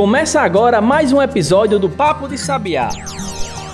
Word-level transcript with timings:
Começa 0.00 0.40
agora 0.40 0.80
mais 0.80 1.12
um 1.12 1.20
episódio 1.20 1.78
do 1.78 1.86
Papo 1.86 2.26
de 2.26 2.38
Sabiá, 2.38 2.88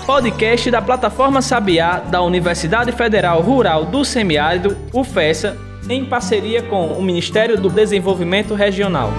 podcast 0.05 0.69
da 0.69 0.81
plataforma 0.81 1.41
Sabiá 1.41 1.99
da 1.99 2.21
Universidade 2.21 2.91
Federal 2.91 3.41
Rural 3.41 3.85
do 3.85 4.03
Semiárido, 4.03 4.75
UFESA, 4.93 5.55
em 5.89 6.03
parceria 6.03 6.61
com 6.61 6.87
o 6.87 7.01
Ministério 7.01 7.57
do 7.57 7.69
Desenvolvimento 7.69 8.53
Regional. 8.55 9.13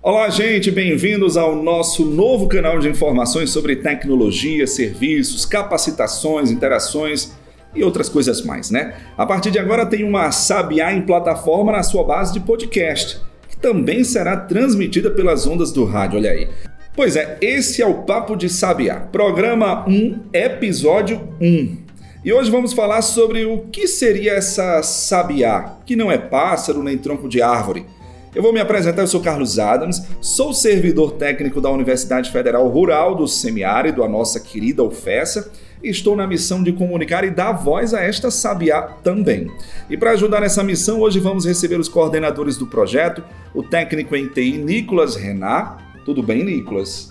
Olá, 0.00 0.30
gente, 0.30 0.70
bem-vindos 0.70 1.36
ao 1.36 1.54
nosso 1.54 2.06
novo 2.06 2.48
canal 2.48 2.78
de 2.78 2.88
informações 2.88 3.50
sobre 3.50 3.76
tecnologia, 3.76 4.66
serviços, 4.66 5.44
capacitações, 5.44 6.50
interações 6.50 7.34
e 7.74 7.84
outras 7.84 8.08
coisas 8.08 8.40
mais, 8.40 8.70
né? 8.70 8.94
A 9.14 9.26
partir 9.26 9.50
de 9.50 9.58
agora 9.58 9.84
tem 9.84 10.04
uma 10.04 10.32
Sabiá 10.32 10.90
em 10.90 11.02
plataforma 11.02 11.70
na 11.72 11.82
sua 11.82 12.02
base 12.02 12.32
de 12.32 12.40
podcast, 12.40 13.20
também 13.64 14.04
será 14.04 14.36
transmitida 14.36 15.10
pelas 15.10 15.46
ondas 15.46 15.72
do 15.72 15.86
rádio, 15.86 16.18
olha 16.18 16.32
aí. 16.32 16.50
Pois 16.94 17.16
é, 17.16 17.38
esse 17.40 17.80
é 17.80 17.86
o 17.86 18.02
Papo 18.02 18.36
de 18.36 18.50
Sabiá, 18.50 19.00
programa 19.00 19.88
1, 19.88 20.20
episódio 20.34 21.26
1. 21.40 21.78
E 22.22 22.30
hoje 22.30 22.50
vamos 22.50 22.74
falar 22.74 23.00
sobre 23.00 23.46
o 23.46 23.60
que 23.72 23.88
seria 23.88 24.34
essa 24.34 24.82
sabiá, 24.82 25.78
que 25.86 25.96
não 25.96 26.12
é 26.12 26.18
pássaro 26.18 26.82
nem 26.82 26.98
tronco 26.98 27.26
de 27.26 27.40
árvore. 27.40 27.86
Eu 28.34 28.42
vou 28.42 28.52
me 28.52 28.60
apresentar, 28.60 29.00
eu 29.00 29.06
sou 29.06 29.22
Carlos 29.22 29.58
Adams, 29.58 30.02
sou 30.20 30.52
servidor 30.52 31.12
técnico 31.12 31.58
da 31.58 31.70
Universidade 31.70 32.30
Federal 32.30 32.68
Rural 32.68 33.14
do 33.14 33.26
Semiárido, 33.26 34.04
a 34.04 34.08
nossa 34.08 34.38
querida 34.40 34.84
UFESA, 34.84 35.50
estou 35.88 36.16
na 36.16 36.26
missão 36.26 36.62
de 36.62 36.72
comunicar 36.72 37.24
e 37.24 37.30
dar 37.30 37.52
voz 37.52 37.94
a 37.94 38.00
esta 38.00 38.30
sabiá 38.30 38.82
também. 39.02 39.50
E 39.88 39.96
para 39.96 40.12
ajudar 40.12 40.40
nessa 40.40 40.62
missão, 40.62 41.00
hoje 41.00 41.20
vamos 41.20 41.44
receber 41.44 41.78
os 41.78 41.88
coordenadores 41.88 42.56
do 42.56 42.66
projeto, 42.66 43.22
o 43.54 43.62
técnico 43.62 44.16
em 44.16 44.28
TI 44.28 44.58
Nicolas 44.58 45.16
Renat. 45.16 45.78
Tudo 46.04 46.22
bem, 46.22 46.44
Nicolas? 46.44 47.08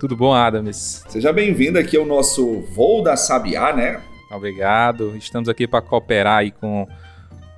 Tudo 0.00 0.16
bom, 0.16 0.32
Adams? 0.32 1.04
Seja 1.08 1.32
bem-vindo 1.32 1.78
aqui 1.78 1.96
ao 1.96 2.04
nosso 2.04 2.60
voo 2.74 3.02
da 3.02 3.16
Sabiá, 3.16 3.74
né? 3.74 4.00
Obrigado. 4.30 5.16
Estamos 5.16 5.48
aqui 5.48 5.66
para 5.66 5.80
cooperar 5.80 6.38
aí 6.38 6.50
com, 6.50 6.86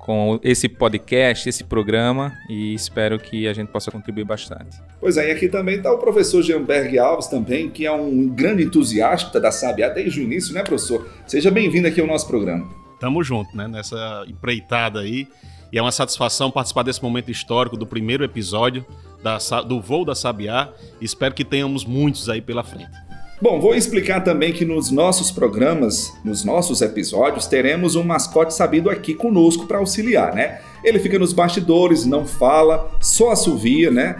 com 0.07 0.39
esse 0.41 0.69
podcast, 0.69 1.49
esse 1.49 1.65
programa 1.65 2.31
e 2.49 2.73
espero 2.73 3.19
que 3.19 3.45
a 3.45 3.51
gente 3.51 3.67
possa 3.67 3.91
contribuir 3.91 4.23
bastante. 4.23 4.81
Pois 5.01 5.17
é, 5.17 5.27
e 5.27 5.31
aqui 5.31 5.49
também 5.49 5.75
está 5.75 5.91
o 5.91 5.97
professor 5.97 6.41
Jeanberg 6.41 6.97
Alves 6.97 7.27
também, 7.27 7.69
que 7.69 7.85
é 7.85 7.91
um 7.91 8.29
grande 8.29 8.63
entusiasta 8.63 9.37
da 9.37 9.51
Sabiá 9.51 9.89
desde 9.89 10.21
o 10.21 10.23
início, 10.23 10.53
né, 10.53 10.63
professor? 10.63 11.09
Seja 11.27 11.51
bem-vindo 11.51 11.89
aqui 11.89 11.99
ao 11.99 12.07
nosso 12.07 12.25
programa. 12.25 12.65
Tamo 13.01 13.21
junto, 13.21 13.55
né, 13.55 13.67
nessa 13.67 14.23
empreitada 14.29 15.01
aí. 15.01 15.27
E 15.73 15.77
é 15.77 15.81
uma 15.81 15.91
satisfação 15.91 16.49
participar 16.49 16.83
desse 16.83 17.03
momento 17.03 17.29
histórico 17.29 17.75
do 17.75 17.85
primeiro 17.85 18.23
episódio 18.23 18.85
da, 19.21 19.37
do 19.61 19.81
Voo 19.81 20.05
da 20.05 20.15
Sabiá. 20.15 20.69
Espero 21.01 21.35
que 21.35 21.43
tenhamos 21.43 21.83
muitos 21.83 22.29
aí 22.29 22.41
pela 22.41 22.63
frente. 22.63 23.06
Bom, 23.39 23.59
vou 23.59 23.75
explicar 23.75 24.21
também 24.21 24.51
que 24.51 24.65
nos 24.65 24.89
nossos 24.89 25.29
programas, 25.29 26.11
nos 26.25 26.43
nossos 26.43 26.81
episódios, 26.81 27.45
teremos 27.45 27.95
um 27.95 28.01
mascote 28.01 28.51
sabido 28.51 28.89
aqui 28.89 29.13
conosco 29.13 29.67
para 29.67 29.77
auxiliar, 29.77 30.33
né? 30.33 30.59
Ele 30.83 30.97
fica 30.97 31.19
nos 31.19 31.33
bastidores, 31.33 32.03
não 32.03 32.25
fala, 32.25 32.89
só 32.99 33.29
assovia, 33.29 33.91
né? 33.91 34.15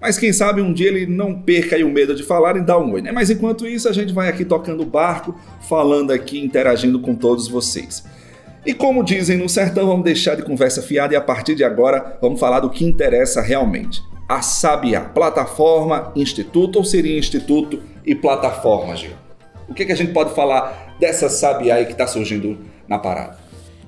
Mas 0.00 0.16
quem 0.16 0.32
sabe 0.32 0.62
um 0.62 0.72
dia 0.72 0.86
ele 0.86 1.06
não 1.06 1.34
perca 1.34 1.76
o 1.84 1.90
medo 1.90 2.14
de 2.14 2.22
falar 2.22 2.56
e 2.56 2.60
dar 2.60 2.78
um 2.78 2.92
oi, 2.92 3.02
né? 3.02 3.10
Mas 3.10 3.30
enquanto 3.30 3.66
isso, 3.66 3.88
a 3.88 3.92
gente 3.92 4.12
vai 4.12 4.28
aqui 4.28 4.44
tocando 4.44 4.84
o 4.84 4.86
barco, 4.86 5.34
falando 5.68 6.12
aqui, 6.12 6.38
interagindo 6.38 7.00
com 7.00 7.16
todos 7.16 7.48
vocês. 7.48 8.04
E 8.64 8.74
como 8.74 9.02
dizem 9.02 9.38
no 9.38 9.48
sertão, 9.48 9.88
vamos 9.88 10.04
deixar 10.04 10.36
de 10.36 10.42
conversa 10.42 10.80
fiada 10.82 11.14
e 11.14 11.16
a 11.16 11.20
partir 11.20 11.56
de 11.56 11.64
agora 11.64 12.16
vamos 12.22 12.38
falar 12.38 12.60
do 12.60 12.70
que 12.70 12.84
interessa 12.84 13.42
realmente 13.42 14.04
a 14.28 14.42
Sabiá? 14.42 15.00
Plataforma, 15.00 16.12
instituto 16.16 16.76
ou 16.76 16.84
seria 16.84 17.18
instituto 17.18 17.82
e 18.04 18.14
plataforma, 18.14 18.96
Gil? 18.96 19.12
O 19.68 19.74
que, 19.74 19.84
que 19.84 19.92
a 19.92 19.96
gente 19.96 20.12
pode 20.12 20.34
falar 20.34 20.94
dessa 20.98 21.28
Sabiá 21.28 21.84
que 21.84 21.92
está 21.92 22.06
surgindo 22.06 22.58
na 22.88 22.98
parada? 22.98 23.38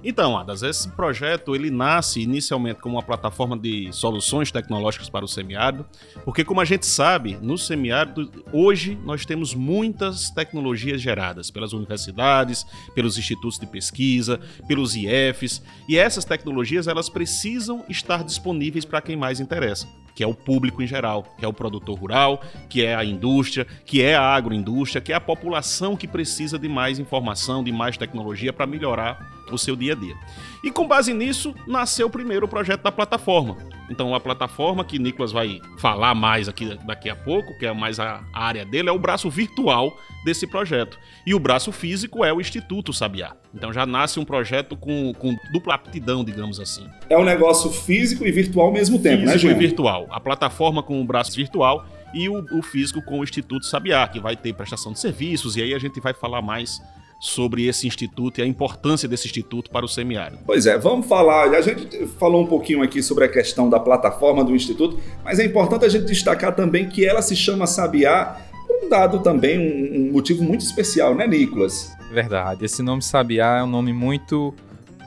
Então, 0.03 0.39
Adas, 0.39 0.63
esse 0.63 0.89
projeto 0.91 1.57
ele 1.57 1.71
nasce 1.71 2.21
inicialmente 2.21 2.81
como 2.81 2.95
uma 2.95 3.03
plataforma 3.03 3.59
de 3.59 3.93
soluções 3.93 4.53
tecnológicas 4.53 5.11
para 5.11 5.25
o 5.25 5.29
semiárido, 5.29 5.85
porque 6.25 6.45
como 6.45 6.61
a 6.61 6.65
gente 6.65 6.87
sabe, 6.87 7.37
no 7.43 7.59
semiárido 7.59 8.31
hoje 8.53 8.97
nós 9.05 9.27
temos 9.27 9.55
muitas 9.55 10.31
tecnologias 10.31 11.01
geradas 11.01 11.51
pelas 11.51 11.73
universidades, 11.73 12.65
pelos 12.95 13.19
institutos 13.19 13.59
de 13.59 13.67
pesquisa, 13.67 14.39
pelos 14.69 14.95
IFs, 14.95 15.63
e 15.89 15.99
essas 15.99 16.25
tecnologias 16.25 16.87
elas 16.87 17.09
precisam 17.09 17.85
estar 17.89 18.23
disponíveis 18.23 18.85
para 18.85 19.01
quem 19.01 19.17
mais 19.17 19.41
interessa 19.41 19.89
que 20.15 20.25
é 20.25 20.27
o 20.27 20.35
público 20.35 20.83
em 20.83 20.87
geral, 20.87 21.23
que 21.39 21.45
é 21.45 21.49
o 21.49 21.53
produtor 21.53 21.97
rural, 21.97 22.43
que 22.69 22.85
é 22.85 22.93
a 22.93 23.05
indústria, 23.05 23.65
que 23.87 24.03
é 24.03 24.17
a 24.17 24.23
agroindústria, 24.35 25.01
que 25.01 25.13
é 25.13 25.15
a 25.15 25.21
população 25.21 25.97
que 25.97 26.09
precisa 26.09 26.59
de 26.59 26.69
mais 26.69 26.99
informação, 26.99 27.63
de 27.63 27.71
mais 27.71 27.97
tecnologia 27.97 28.53
para 28.53 28.67
melhorar 28.67 29.38
o 29.53 29.59
seu 29.59 29.77
dia 29.77 29.93
a 29.93 29.97
dia. 29.97 30.15
E 30.63 30.71
com 30.71 30.87
base 30.87 31.13
nisso, 31.13 31.55
nasceu 31.67 32.11
primeiro 32.11 32.47
o 32.47 32.49
projeto 32.49 32.83
da 32.83 32.93
plataforma. 32.93 33.57
Então, 33.91 34.15
a 34.15 34.21
plataforma 34.21 34.85
que 34.85 34.99
Nicolas 34.99 35.33
vai 35.33 35.61
falar 35.79 36.15
mais 36.15 36.49
aqui 36.49 36.77
daqui 36.85 37.09
a 37.09 37.17
pouco, 37.17 37.57
que 37.59 37.65
é 37.65 37.73
mais 37.73 37.99
a 37.99 38.23
área 38.33 38.65
dele, 38.65 38.89
é 38.89 38.93
o 38.93 38.99
braço 38.99 39.31
virtual 39.31 39.97
desse 40.25 40.47
projeto. 40.47 40.99
E 41.27 41.35
o 41.35 41.39
braço 41.39 41.73
físico 41.73 42.25
é 42.25 42.33
o 42.33 42.41
Instituto 42.41 42.93
Sabiá. 42.93 43.33
Então 43.55 43.73
já 43.73 43.87
nasce 43.87 44.21
um 44.21 44.25
projeto 44.25 44.77
com, 44.77 45.13
com 45.15 45.35
dupla 45.53 45.75
aptidão, 45.75 46.23
digamos 46.23 46.61
assim. 46.61 46.87
É 47.09 47.17
um 47.17 47.25
negócio 47.25 47.71
físico 47.71 48.27
e 48.27 48.31
virtual 48.31 48.67
ao 48.67 48.73
mesmo 48.73 48.99
tempo, 48.99 49.23
físico 49.23 49.27
né, 49.27 49.33
Físico 49.33 49.53
e 49.53 49.55
virtual. 49.55 50.07
A 50.11 50.21
plataforma 50.21 50.83
com 50.83 51.01
o 51.01 51.05
braço 51.05 51.35
virtual 51.35 51.87
e 52.13 52.29
o, 52.29 52.45
o 52.53 52.63
físico 52.63 53.03
com 53.03 53.21
o 53.21 53.25
Instituto 53.25 53.65
Sabiá, 53.65 54.07
que 54.09 54.21
vai 54.21 54.37
ter 54.37 54.53
prestação 54.53 54.93
de 54.93 55.01
serviços, 55.01 55.57
e 55.57 55.63
aí 55.63 55.75
a 55.75 55.79
gente 55.79 56.01
vai 56.01 56.13
falar 56.13 56.43
mais 56.43 56.81
sobre 57.19 57.67
esse 57.67 57.87
instituto 57.87 58.39
e 58.39 58.43
a 58.43 58.47
importância 58.47 59.09
desse 59.09 59.27
instituto 59.27 59.71
para 59.71 59.85
o 59.85 59.89
semiárido. 59.89 60.39
Pois 60.47 60.67
é, 60.67 60.79
vamos 60.79 61.07
falar. 61.07 61.51
A 61.51 61.61
gente 61.61 62.07
falou 62.19 62.43
um 62.43 62.47
pouquinho 62.47 62.83
aqui 62.83 63.03
sobre 63.03 63.25
a 63.25 63.29
questão 63.29 63.69
da 63.69 63.81
plataforma 63.81 64.45
do 64.45 64.55
instituto, 64.55 64.99
mas 65.25 65.39
é 65.39 65.45
importante 65.45 65.85
a 65.85 65.89
gente 65.89 66.05
destacar 66.05 66.55
também 66.55 66.89
que 66.89 67.05
ela 67.05 67.21
se 67.21 67.35
chama 67.35 67.67
Sabiá 67.67 68.37
por 68.67 68.87
um 68.87 68.89
dado 68.89 69.21
também, 69.21 69.59
um, 69.59 70.13
motivo 70.13 70.45
muito 70.45 70.61
especial, 70.61 71.15
né, 71.15 71.27
Nicolas? 71.27 71.93
Verdade. 72.13 72.65
Esse 72.65 72.83
nome 72.83 73.03
Sabiá 73.03 73.59
é 73.59 73.63
um 73.63 73.67
nome 73.67 73.93
muito 73.93 74.55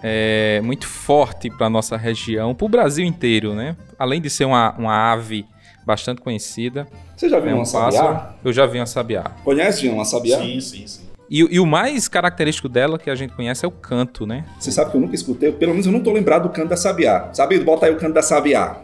é, 0.04 0.60
muito 0.64 0.88
forte 0.88 1.50
para 1.50 1.70
nossa 1.70 1.96
região, 1.96 2.56
para 2.56 2.66
o 2.66 2.70
Brasil 2.70 3.06
inteiro, 3.06 3.54
né? 3.54 3.76
Além 3.98 4.20
de 4.20 4.30
ser 4.30 4.46
uma, 4.46 4.72
uma 4.78 5.14
ave 5.14 5.46
bastante 5.86 6.22
conhecida. 6.22 6.88
Você 7.16 7.30
já 7.30 7.40
viu 7.40 7.52
é 7.52 7.54
um 7.54 7.58
uma 7.58 7.66
sabiá? 7.66 8.36
Eu 8.44 8.52
já 8.52 8.66
vi 8.66 8.80
uma 8.80 8.86
sabiá. 8.86 9.24
Conhece 9.44 9.88
uma 9.88 10.06
sabiá? 10.06 10.40
Sim, 10.40 10.60
sim, 10.60 10.88
sim. 10.88 11.11
E, 11.32 11.48
e, 11.50 11.62
o 11.62 11.66
mais 11.66 12.10
característico 12.10 12.68
dela 12.68 13.00
que 13.00 13.10
a 13.10 13.16
gente 13.16 13.34
conhece 13.34 13.64
é 13.64 13.68
o 13.68 13.72
canto, 13.72 14.26
né? 14.28 14.44
Você 14.60 14.70
sabe 14.70 14.92
que 14.92 14.98
eu 14.98 15.02
nunca 15.02 15.16
escutei, 15.16 15.50
pelo 15.50 15.72
menos 15.72 15.86
eu 15.86 15.92
não 15.94 16.02
tô 16.02 16.12
lembrado 16.12 16.44
do 16.44 16.50
canto 16.50 16.68
da 16.68 16.76
Sabiá. 16.76 17.30
Sabido, 17.32 17.64
bota 17.64 17.86
aí 17.86 17.94
o 17.94 17.96
canto 17.96 18.16
da 18.16 18.22
Sabiá. 18.22 18.82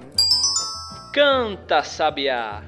Canta, 1.12 1.84
Sabiá. 1.84 2.63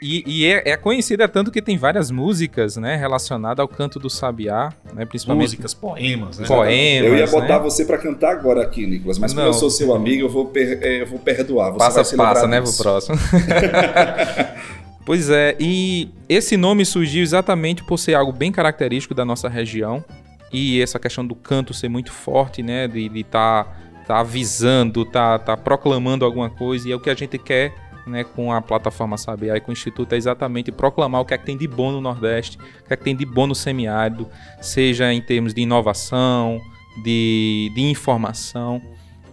E, 0.00 0.22
e 0.24 0.46
é, 0.46 0.70
é, 0.70 0.76
conhecida 0.76 1.28
tanto 1.28 1.50
que 1.50 1.60
tem 1.60 1.76
várias 1.76 2.08
músicas, 2.10 2.76
né, 2.76 2.94
relacionadas 2.94 3.60
ao 3.60 3.68
canto 3.68 3.98
do 3.98 4.08
sabiá, 4.08 4.72
né, 4.94 5.04
principalmente 5.04 5.48
músicas, 5.48 5.74
poemas, 5.74 6.38
né? 6.38 6.46
Poemas. 6.46 7.06
Eu 7.06 7.16
ia 7.16 7.26
botar 7.26 7.58
né? 7.58 7.64
você 7.64 7.84
para 7.84 7.98
cantar 7.98 8.30
agora 8.30 8.62
aqui, 8.62 8.86
Nicolas, 8.86 9.18
mas 9.18 9.34
como 9.34 9.44
eu 9.44 9.52
sou 9.52 9.68
seu 9.68 9.94
amigo, 9.94 10.22
eu 10.22 10.28
vou, 10.30 10.46
per, 10.46 10.78
é, 10.80 11.02
eu 11.02 11.06
vou 11.06 11.18
perdoar. 11.18 11.72
Você 11.72 11.78
passa, 11.78 12.16
passa, 12.16 12.46
né, 12.46 12.62
pro 12.62 12.72
próximo. 12.72 13.18
Pois 15.10 15.28
é, 15.28 15.56
e 15.58 16.08
esse 16.28 16.56
nome 16.56 16.84
surgiu 16.84 17.20
exatamente 17.20 17.82
por 17.82 17.98
ser 17.98 18.14
algo 18.14 18.30
bem 18.30 18.52
característico 18.52 19.12
da 19.12 19.24
nossa 19.24 19.48
região. 19.48 20.04
E 20.52 20.80
essa 20.80 21.00
questão 21.00 21.26
do 21.26 21.34
canto 21.34 21.74
ser 21.74 21.88
muito 21.88 22.12
forte, 22.12 22.62
né, 22.62 22.86
de 22.86 23.10
estar 23.18 23.64
tá, 23.64 23.76
tá 24.06 24.20
avisando, 24.20 25.04
tá, 25.04 25.36
tá 25.36 25.56
proclamando 25.56 26.24
alguma 26.24 26.48
coisa. 26.48 26.88
E 26.88 26.92
é 26.92 26.94
o 26.94 27.00
que 27.00 27.10
a 27.10 27.14
gente 27.16 27.38
quer 27.38 27.74
né, 28.06 28.22
com 28.22 28.52
a 28.52 28.62
plataforma 28.62 29.18
Sabiá 29.18 29.56
e 29.56 29.60
com 29.60 29.70
o 29.70 29.72
Instituto 29.72 30.12
é 30.12 30.16
exatamente 30.16 30.70
proclamar 30.70 31.22
o 31.22 31.24
que 31.24 31.34
é 31.34 31.38
que 31.38 31.44
tem 31.44 31.56
de 31.56 31.66
bom 31.66 31.90
no 31.90 32.00
Nordeste, 32.00 32.56
o 32.56 32.86
que 32.86 32.94
é 32.94 32.96
que 32.96 33.02
tem 33.02 33.16
de 33.16 33.26
bom 33.26 33.48
no 33.48 33.54
semiárido, 33.56 34.28
seja 34.60 35.12
em 35.12 35.20
termos 35.20 35.52
de 35.52 35.62
inovação, 35.62 36.60
de, 37.02 37.72
de 37.74 37.82
informação 37.82 38.80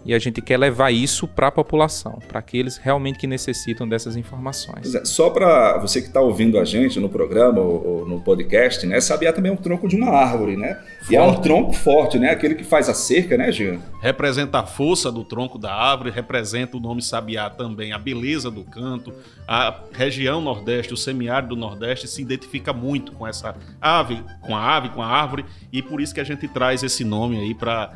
e 0.08 0.14
a 0.14 0.20
gente 0.20 0.42
quer 0.42 0.58
levar 0.58 0.90
isso 0.90 1.28
para 1.28 1.48
a 1.48 1.52
população, 1.52 2.20
para 2.30 2.40
aqueles 2.40 2.78
realmente 2.78 3.20
que 3.20 3.28
necessitam 3.28 3.86
dessas 3.86 4.16
informações. 4.16 4.96
É, 4.96 5.04
só 5.04 5.30
para 5.30 5.78
você 5.80 6.00
que 6.00 6.08
está 6.08 6.22
ouvindo 6.22 6.58
a 6.58 6.64
gente 6.64 6.98
no 6.98 7.10
programa 7.10 7.60
ou, 7.60 7.86
ou, 7.86 8.06
no 8.08 8.22
podcast, 8.22 8.88
né? 8.88 9.02
Sabiá 9.02 9.34
também 9.34 9.52
é 9.52 9.54
um 9.54 9.58
tronco 9.58 9.86
de 9.86 9.98
uma 9.98 10.10
árvore, 10.10 10.56
né? 10.56 10.76
Forte. 11.00 11.14
E 11.14 11.16
é 11.18 11.22
um 11.22 11.36
tronco 11.42 11.74
forte, 11.74 12.18
né? 12.18 12.30
Aquele 12.30 12.56
que 12.56 12.64
faz 12.64 12.88
a 12.88 12.94
cerca, 12.94 13.36
né, 13.36 13.52
Jean? 13.52 13.80
Representa 14.02 14.60
a 14.60 14.66
força 14.66 15.12
do 15.12 15.26
tronco 15.26 15.58
da 15.58 15.74
árvore, 15.74 16.10
representa 16.10 16.78
o 16.78 16.80
nome 16.80 17.02
Sabiá 17.02 17.50
também, 17.50 17.92
a 17.92 18.00
beleza 18.00 18.50
do 18.50 18.64
canto. 18.64 19.14
A 19.46 19.82
região 19.92 20.40
Nordeste, 20.40 20.94
o 20.94 20.98
semiárido 20.98 21.54
do 21.54 21.60
Nordeste 21.60 22.08
se 22.08 22.22
identifica 22.22 22.72
muito 22.72 23.12
com 23.12 23.28
essa 23.28 23.58
ave, 23.82 24.24
com 24.42 24.56
a 24.56 24.78
ave, 24.78 24.88
com 24.90 25.02
a 25.02 25.08
árvore, 25.08 25.44
e 25.72 25.82
por 25.82 26.00
isso 26.00 26.14
que 26.14 26.22
a 26.22 26.24
gente 26.24 26.48
traz 26.48 26.82
esse 26.82 27.04
nome 27.04 27.38
aí 27.38 27.54
para 27.54 27.92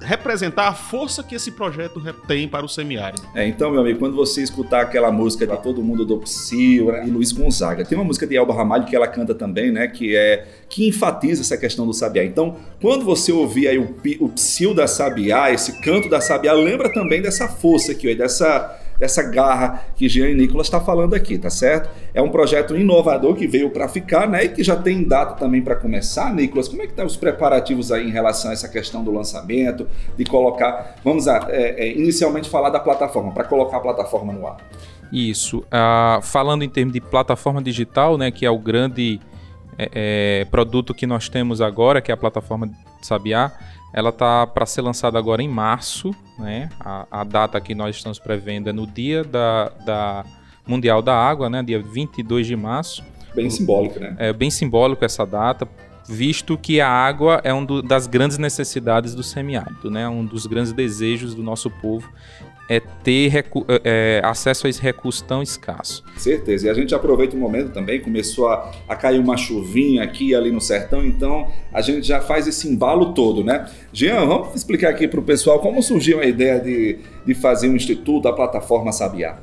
representar 0.00 0.68
a 0.68 0.74
força 0.74 1.22
que 1.22 1.34
esse 1.34 1.50
projeto 1.50 2.00
tem 2.26 2.46
para 2.46 2.64
o 2.64 2.68
semiárido. 2.68 3.22
É, 3.34 3.46
então, 3.46 3.70
meu 3.70 3.80
amigo, 3.80 3.98
quando 3.98 4.14
você 4.14 4.42
escutar 4.42 4.82
aquela 4.82 5.10
música 5.10 5.46
de 5.46 5.56
Todo 5.62 5.82
Mundo 5.82 6.04
do 6.04 6.18
Psyu 6.18 6.92
né, 6.92 7.06
e 7.06 7.10
Luiz 7.10 7.32
Gonzaga, 7.32 7.84
tem 7.84 7.98
uma 7.98 8.04
música 8.04 8.26
de 8.26 8.36
Elba 8.36 8.54
Ramalho 8.54 8.84
que 8.84 8.94
ela 8.94 9.08
canta 9.08 9.34
também, 9.34 9.72
né, 9.72 9.88
que 9.88 10.16
é 10.16 10.46
que 10.68 10.88
enfatiza 10.88 11.42
essa 11.42 11.56
questão 11.56 11.86
do 11.86 11.92
sabiá. 11.92 12.24
Então, 12.24 12.56
quando 12.80 13.04
você 13.04 13.32
ouvir 13.32 13.68
aí 13.68 13.78
o, 13.78 13.96
o 14.20 14.74
da 14.74 14.86
sabiá, 14.86 15.52
esse 15.52 15.80
canto 15.80 16.08
da 16.08 16.20
sabiá, 16.20 16.52
lembra 16.52 16.92
também 16.92 17.20
dessa 17.20 17.48
força 17.48 17.92
aqui, 17.92 18.14
dessa 18.14 18.81
dessa 19.02 19.20
garra 19.24 19.84
que 19.96 20.08
Jean 20.08 20.28
e 20.28 20.34
Nicolas 20.36 20.68
está 20.68 20.80
falando 20.80 21.14
aqui, 21.14 21.36
tá 21.36 21.50
certo? 21.50 21.90
É 22.14 22.22
um 22.22 22.28
projeto 22.28 22.76
inovador 22.76 23.34
que 23.34 23.48
veio 23.48 23.68
para 23.70 23.88
ficar, 23.88 24.28
né? 24.28 24.44
E 24.44 24.48
que 24.50 24.62
já 24.62 24.76
tem 24.76 25.02
data 25.02 25.34
também 25.34 25.60
para 25.60 25.74
começar. 25.74 26.32
Nicolas, 26.32 26.68
como 26.68 26.82
é 26.82 26.84
que 26.84 26.92
estão 26.92 27.04
tá 27.04 27.10
os 27.10 27.16
preparativos 27.16 27.90
aí 27.90 28.06
em 28.06 28.12
relação 28.12 28.52
a 28.52 28.54
essa 28.54 28.68
questão 28.68 29.02
do 29.02 29.10
lançamento, 29.10 29.88
de 30.16 30.24
colocar, 30.24 30.94
vamos 31.02 31.26
lá, 31.26 31.48
é, 31.48 31.84
é, 31.84 31.98
inicialmente 31.98 32.48
falar 32.48 32.70
da 32.70 32.78
plataforma, 32.78 33.32
para 33.32 33.42
colocar 33.42 33.78
a 33.78 33.80
plataforma 33.80 34.32
no 34.32 34.46
ar. 34.46 34.58
Isso. 35.12 35.58
Uh, 35.58 36.22
falando 36.22 36.62
em 36.62 36.68
termos 36.68 36.92
de 36.92 37.00
plataforma 37.00 37.60
digital, 37.60 38.16
né, 38.16 38.30
que 38.30 38.46
é 38.46 38.50
o 38.52 38.58
grande 38.58 39.20
é, 39.76 39.90
é, 39.92 40.44
produto 40.44 40.94
que 40.94 41.08
nós 41.08 41.28
temos 41.28 41.60
agora, 41.60 42.00
que 42.00 42.12
é 42.12 42.14
a 42.14 42.16
plataforma 42.16 42.70
Sabiá, 43.02 43.50
ela 43.92 44.08
está 44.08 44.46
para 44.46 44.64
ser 44.64 44.80
lançada 44.80 45.18
agora 45.18 45.42
em 45.42 45.48
março, 45.48 46.14
né? 46.38 46.70
A, 46.80 47.06
a, 47.10 47.24
data 47.24 47.60
que 47.60 47.74
nós 47.74 47.96
estamos 47.96 48.18
prevendo 48.18 48.68
é 48.68 48.72
no 48.72 48.86
dia 48.86 49.22
da, 49.22 49.68
da 49.84 50.24
Mundial 50.66 51.02
da 51.02 51.14
Água, 51.14 51.50
né? 51.50 51.62
Dia 51.62 51.80
22 51.80 52.46
de 52.46 52.56
março. 52.56 53.04
Bem 53.34 53.50
simbólico, 53.50 54.00
né? 54.00 54.14
É 54.18 54.32
bem 54.32 54.50
simbólico 54.50 55.04
essa 55.04 55.26
data, 55.26 55.68
visto 56.08 56.56
que 56.56 56.80
a 56.80 56.88
água 56.88 57.40
é 57.44 57.52
uma 57.52 57.82
das 57.82 58.06
grandes 58.06 58.38
necessidades 58.38 59.14
do 59.14 59.22
semiárido, 59.22 59.90
né? 59.90 60.08
Um 60.08 60.24
dos 60.24 60.46
grandes 60.46 60.72
desejos 60.72 61.34
do 61.34 61.42
nosso 61.42 61.70
povo 61.70 62.10
é 62.68 62.80
ter 62.80 63.36
é, 63.36 63.44
é, 63.84 64.20
acesso 64.24 64.66
a 64.66 64.70
esse 64.70 64.80
recurso 64.80 65.24
tão 65.24 65.42
escasso. 65.42 66.02
Certeza. 66.16 66.66
E 66.66 66.70
a 66.70 66.74
gente 66.74 66.94
aproveita 66.94 67.36
o 67.36 67.38
momento 67.38 67.70
também, 67.72 68.00
começou 68.00 68.48
a, 68.48 68.70
a 68.88 68.96
cair 68.96 69.18
uma 69.18 69.36
chuvinha 69.36 70.02
aqui 70.02 70.28
e 70.28 70.34
ali 70.34 70.50
no 70.50 70.60
sertão, 70.60 71.04
então 71.04 71.48
a 71.72 71.80
gente 71.80 72.06
já 72.06 72.20
faz 72.20 72.46
esse 72.46 72.68
embalo 72.68 73.12
todo, 73.12 73.44
né? 73.44 73.68
Jean, 73.92 74.26
vamos 74.26 74.54
explicar 74.54 74.90
aqui 74.90 75.06
para 75.06 75.20
o 75.20 75.22
pessoal 75.22 75.58
como 75.58 75.82
surgiu 75.82 76.20
a 76.20 76.24
ideia 76.24 76.60
de, 76.60 76.98
de 77.26 77.34
fazer 77.34 77.68
um 77.68 77.76
instituto, 77.76 78.28
a 78.28 78.32
plataforma 78.32 78.92
Sabiá. 78.92 79.38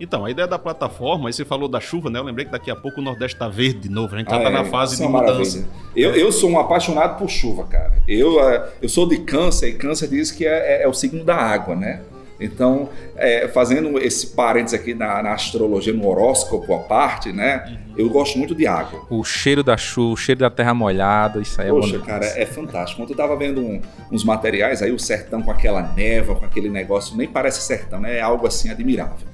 Então, 0.00 0.24
a 0.24 0.30
ideia 0.30 0.46
da 0.46 0.58
plataforma, 0.58 1.28
aí 1.28 1.32
você 1.32 1.44
falou 1.44 1.68
da 1.68 1.80
chuva, 1.80 2.08
né? 2.08 2.20
Eu 2.20 2.22
lembrei 2.22 2.44
que 2.44 2.52
daqui 2.52 2.70
a 2.70 2.76
pouco 2.76 3.00
o 3.00 3.02
Nordeste 3.02 3.34
está 3.34 3.48
verde 3.48 3.80
de 3.80 3.88
novo, 3.88 4.14
a 4.14 4.18
gente 4.18 4.30
já 4.30 4.36
está 4.36 4.48
ah, 4.48 4.52
é, 4.52 4.54
na 4.54 4.64
fase 4.64 4.96
de 4.96 5.02
é 5.02 5.08
mudança. 5.08 5.66
Eu, 5.96 6.14
eu 6.14 6.30
sou 6.30 6.50
um 6.50 6.58
apaixonado 6.58 7.18
por 7.18 7.28
chuva, 7.28 7.64
cara. 7.64 8.00
Eu, 8.06 8.40
é, 8.40 8.68
eu 8.80 8.88
sou 8.88 9.08
de 9.08 9.18
câncer 9.18 9.70
e 9.70 9.72
câncer 9.74 10.08
diz 10.08 10.30
que 10.30 10.46
é, 10.46 10.82
é, 10.82 10.82
é 10.84 10.88
o 10.88 10.92
signo 10.92 11.24
da 11.24 11.34
água, 11.34 11.74
né? 11.74 12.02
Então, 12.40 12.88
é, 13.16 13.48
fazendo 13.48 13.98
esse 13.98 14.28
parênteses 14.28 14.78
aqui 14.78 14.94
na, 14.94 15.22
na, 15.22 15.32
astrologia, 15.32 15.92
no 15.92 16.06
horóscopo 16.06 16.72
à 16.72 16.78
parte, 16.80 17.32
né? 17.32 17.64
Uhum. 17.66 17.94
Eu 17.96 18.08
gosto 18.08 18.38
muito 18.38 18.54
de 18.54 18.66
água. 18.66 19.04
O 19.10 19.24
cheiro 19.24 19.64
da 19.64 19.76
chuva, 19.76 20.12
o 20.12 20.16
cheiro 20.16 20.40
da 20.40 20.50
terra 20.50 20.72
molhada, 20.72 21.40
isso 21.40 21.60
aí 21.60 21.68
Poxa, 21.68 21.96
é 21.96 21.98
Poxa, 21.98 22.06
cara, 22.06 22.26
é 22.26 22.46
fantástico. 22.46 23.02
Quando 23.02 23.10
eu 23.10 23.16
tava 23.16 23.36
vendo 23.36 23.60
um, 23.60 23.80
uns 24.12 24.22
materiais 24.22 24.82
aí, 24.82 24.92
o 24.92 24.98
sertão 24.98 25.42
com 25.42 25.50
aquela 25.50 25.82
neva, 25.82 26.34
com 26.36 26.44
aquele 26.44 26.68
negócio, 26.68 27.16
nem 27.16 27.26
parece 27.26 27.60
sertão, 27.62 28.00
né? 28.00 28.18
É 28.18 28.20
algo 28.20 28.46
assim 28.46 28.70
admirável. 28.70 29.26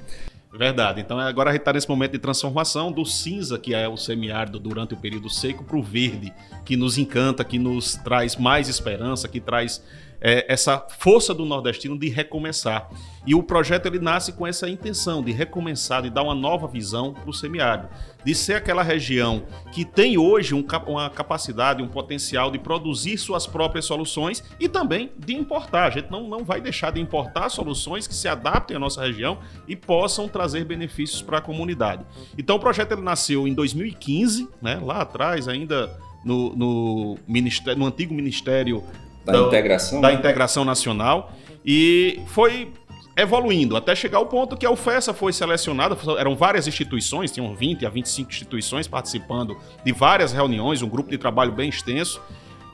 Verdade. 0.57 1.01
Então 1.01 1.19
agora 1.19 1.49
a 1.49 1.53
gente 1.53 1.61
está 1.61 1.73
nesse 1.73 1.89
momento 1.89 2.13
de 2.13 2.19
transformação 2.19 2.91
do 2.91 3.05
cinza, 3.05 3.59
que 3.59 3.73
é 3.73 3.87
o 3.89 3.97
semiárido 3.97 4.57
durante 4.57 4.93
o 4.93 4.97
período 4.97 5.29
seco, 5.29 5.65
para 5.65 5.75
o 5.75 5.83
verde, 5.83 6.33
que 6.63 6.77
nos 6.77 6.97
encanta, 6.97 7.43
que 7.43 7.59
nos 7.59 7.95
traz 7.95 8.37
mais 8.37 8.69
esperança, 8.69 9.27
que 9.27 9.41
traz 9.41 9.83
é, 10.25 10.43
essa 10.51 10.83
força 10.97 11.35
do 11.35 11.45
nordestino 11.45 11.95
de 11.99 12.09
recomeçar. 12.09 12.89
E 13.27 13.35
o 13.35 13.43
projeto 13.43 13.85
ele 13.85 13.99
nasce 13.99 14.33
com 14.33 14.47
essa 14.47 14.67
intenção 14.67 15.23
de 15.23 15.31
recomeçar, 15.31 16.01
de 16.01 16.09
dar 16.09 16.23
uma 16.23 16.33
nova 16.33 16.67
visão 16.67 17.13
para 17.13 17.29
o 17.29 17.33
semiárido, 17.33 17.87
de 18.23 18.33
ser 18.33 18.55
aquela 18.55 18.81
região 18.81 19.43
que 19.71 19.85
tem 19.85 20.17
hoje 20.17 20.55
um, 20.55 20.65
uma 20.87 21.11
capacidade, 21.11 21.83
um 21.83 21.87
potencial 21.87 22.49
de 22.49 22.57
produzir 22.57 23.19
suas 23.19 23.45
próprias 23.45 23.85
soluções 23.85 24.43
e 24.59 24.67
também 24.67 25.11
de 25.15 25.35
importar. 25.35 25.85
A 25.85 25.89
gente 25.91 26.09
não, 26.09 26.27
não 26.27 26.43
vai 26.43 26.59
deixar 26.59 26.91
de 26.91 26.99
importar 26.99 27.49
soluções 27.49 28.07
que 28.07 28.15
se 28.15 28.27
adaptem 28.27 28.77
à 28.77 28.79
nossa 28.79 29.03
região 29.03 29.37
e 29.67 29.75
possam 29.75 30.27
trazer 30.27 30.65
benefícios 30.65 31.21
para 31.21 31.37
a 31.37 31.41
comunidade. 31.41 32.03
Então 32.35 32.55
o 32.55 32.59
projeto 32.59 32.93
ele 32.93 33.03
nasceu 33.03 33.47
em 33.47 33.53
2015, 33.53 34.49
né, 34.59 34.79
lá 34.81 35.01
atrás 35.01 35.47
ainda 35.47 35.95
no, 36.25 36.55
no, 36.55 37.17
ministério, 37.27 37.79
no 37.79 37.85
antigo 37.85 38.11
Ministério 38.15 38.83
da, 39.25 39.33
da 39.33 39.39
integração, 39.39 40.01
da 40.01 40.13
integração 40.13 40.65
nacional. 40.65 41.31
E 41.65 42.21
foi 42.27 42.71
evoluindo 43.17 43.77
até 43.77 43.95
chegar 43.95 44.17
ao 44.17 44.25
ponto 44.25 44.57
que 44.57 44.65
a 44.65 44.71
UFESA 44.71 45.13
foi 45.13 45.31
selecionada, 45.31 45.97
eram 46.19 46.35
várias 46.35 46.67
instituições, 46.67 47.31
tinham 47.31 47.55
20 47.55 47.85
a 47.85 47.89
25 47.89 48.29
instituições 48.29 48.87
participando 48.87 49.57
de 49.83 49.91
várias 49.93 50.33
reuniões, 50.33 50.81
um 50.81 50.89
grupo 50.89 51.09
de 51.09 51.17
trabalho 51.17 51.51
bem 51.51 51.69
extenso, 51.69 52.21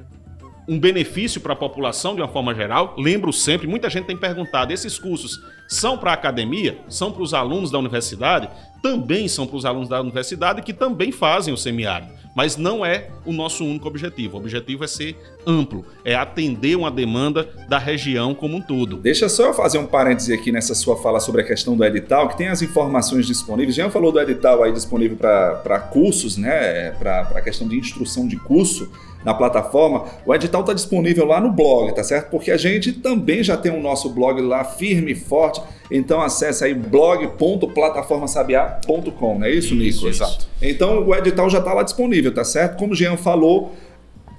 um 0.68 0.80
benefício 0.80 1.42
para 1.42 1.54
a 1.54 1.56
população 1.56 2.16
de 2.16 2.22
uma 2.22 2.28
forma 2.28 2.54
geral. 2.54 2.96
Lembro 2.98 3.34
sempre, 3.34 3.68
muita 3.68 3.90
gente 3.90 4.06
tem 4.06 4.18
perguntado, 4.18 4.72
esses 4.72 4.98
cursos 4.98 5.42
São 5.68 5.98
para 5.98 6.12
a 6.12 6.14
academia? 6.14 6.78
São 6.90 7.12
para 7.12 7.24
os 7.24 7.34
alunos 7.34 7.72
da 7.72 7.80
universidade? 7.80 8.50
Também 8.82 9.28
são 9.28 9.48
para 9.48 9.56
os 9.56 9.66
alunos 9.66 9.88
da 9.88 10.02
universidade 10.02 10.62
que 10.62 10.74
também 10.74 11.12
fazem 11.12 11.54
o 11.54 11.58
semiárido. 11.58 12.12
Mas 12.36 12.56
não 12.56 12.86
é 12.86 13.10
o 13.26 13.34
nosso 13.34 13.64
único 13.64 13.88
objetivo. 13.88 14.38
O 14.38 14.40
objetivo 14.40 14.84
é 14.84 14.88
ser 14.88 15.18
amplo, 15.46 15.86
é 16.04 16.16
atender 16.16 16.78
uma 16.78 16.90
demanda 16.90 17.50
da 17.68 17.78
região 17.78 18.34
como 18.34 18.58
um 18.58 18.62
todo. 18.62 18.98
Deixa 18.98 19.28
só 19.28 19.48
eu 19.48 19.54
fazer 19.54 19.78
um 19.78 19.86
parêntese 19.86 20.34
aqui 20.34 20.52
nessa 20.52 20.74
sua 20.74 20.96
fala 20.98 21.20
sobre 21.20 21.42
a 21.42 21.44
questão 21.44 21.76
do 21.76 21.84
edital, 21.84 22.30
que 22.30 22.38
tem 22.38 22.48
as 22.48 22.62
informações 22.62 23.28
disponíveis. 23.28 23.76
Já 23.76 23.90
falou 23.90 24.12
do 24.12 24.20
edital 24.20 24.64
aí 24.64 24.72
disponível 24.72 25.18
para 25.18 25.80
cursos, 25.92 26.38
né? 26.38 26.92
Para 26.92 27.22
a 27.22 27.42
questão 27.42 27.68
de 27.68 27.78
instrução 27.78 28.28
de 28.28 28.38
curso 28.38 28.90
na 29.24 29.34
plataforma, 29.34 30.06
o 30.26 30.34
edital 30.34 30.62
está 30.62 30.74
disponível 30.74 31.26
lá 31.26 31.40
no 31.40 31.52
blog, 31.52 31.94
tá 31.94 32.04
certo? 32.04 32.30
Porque 32.30 32.50
a 32.52 32.58
gente 32.58 32.92
também 32.94 33.44
já 33.44 33.56
tem 33.56 33.72
o 33.72 33.80
nosso 33.82 34.10
blog 34.10 34.42
lá 34.42 34.64
firme 34.64 35.12
e 35.12 35.16
forte. 35.16 35.62
Então 35.90 36.22
acesse 36.22 36.64
aí 36.64 36.74
blog.plataformasabiá.com, 36.74 39.40
não 39.40 39.46
é 39.46 39.52
isso, 39.52 39.76
isso 39.76 40.06
Nicolas? 40.06 40.16
Exato. 40.16 40.48
Então 40.62 41.06
o 41.06 41.16
edital 41.16 41.50
já 41.50 41.60
está 41.60 41.74
lá 41.74 41.84
disponível, 41.84 42.34
tá 42.34 42.44
certo? 42.44 42.78
Como 42.78 42.92
o 42.94 42.96
Jean 42.96 43.18
falou, 43.18 43.72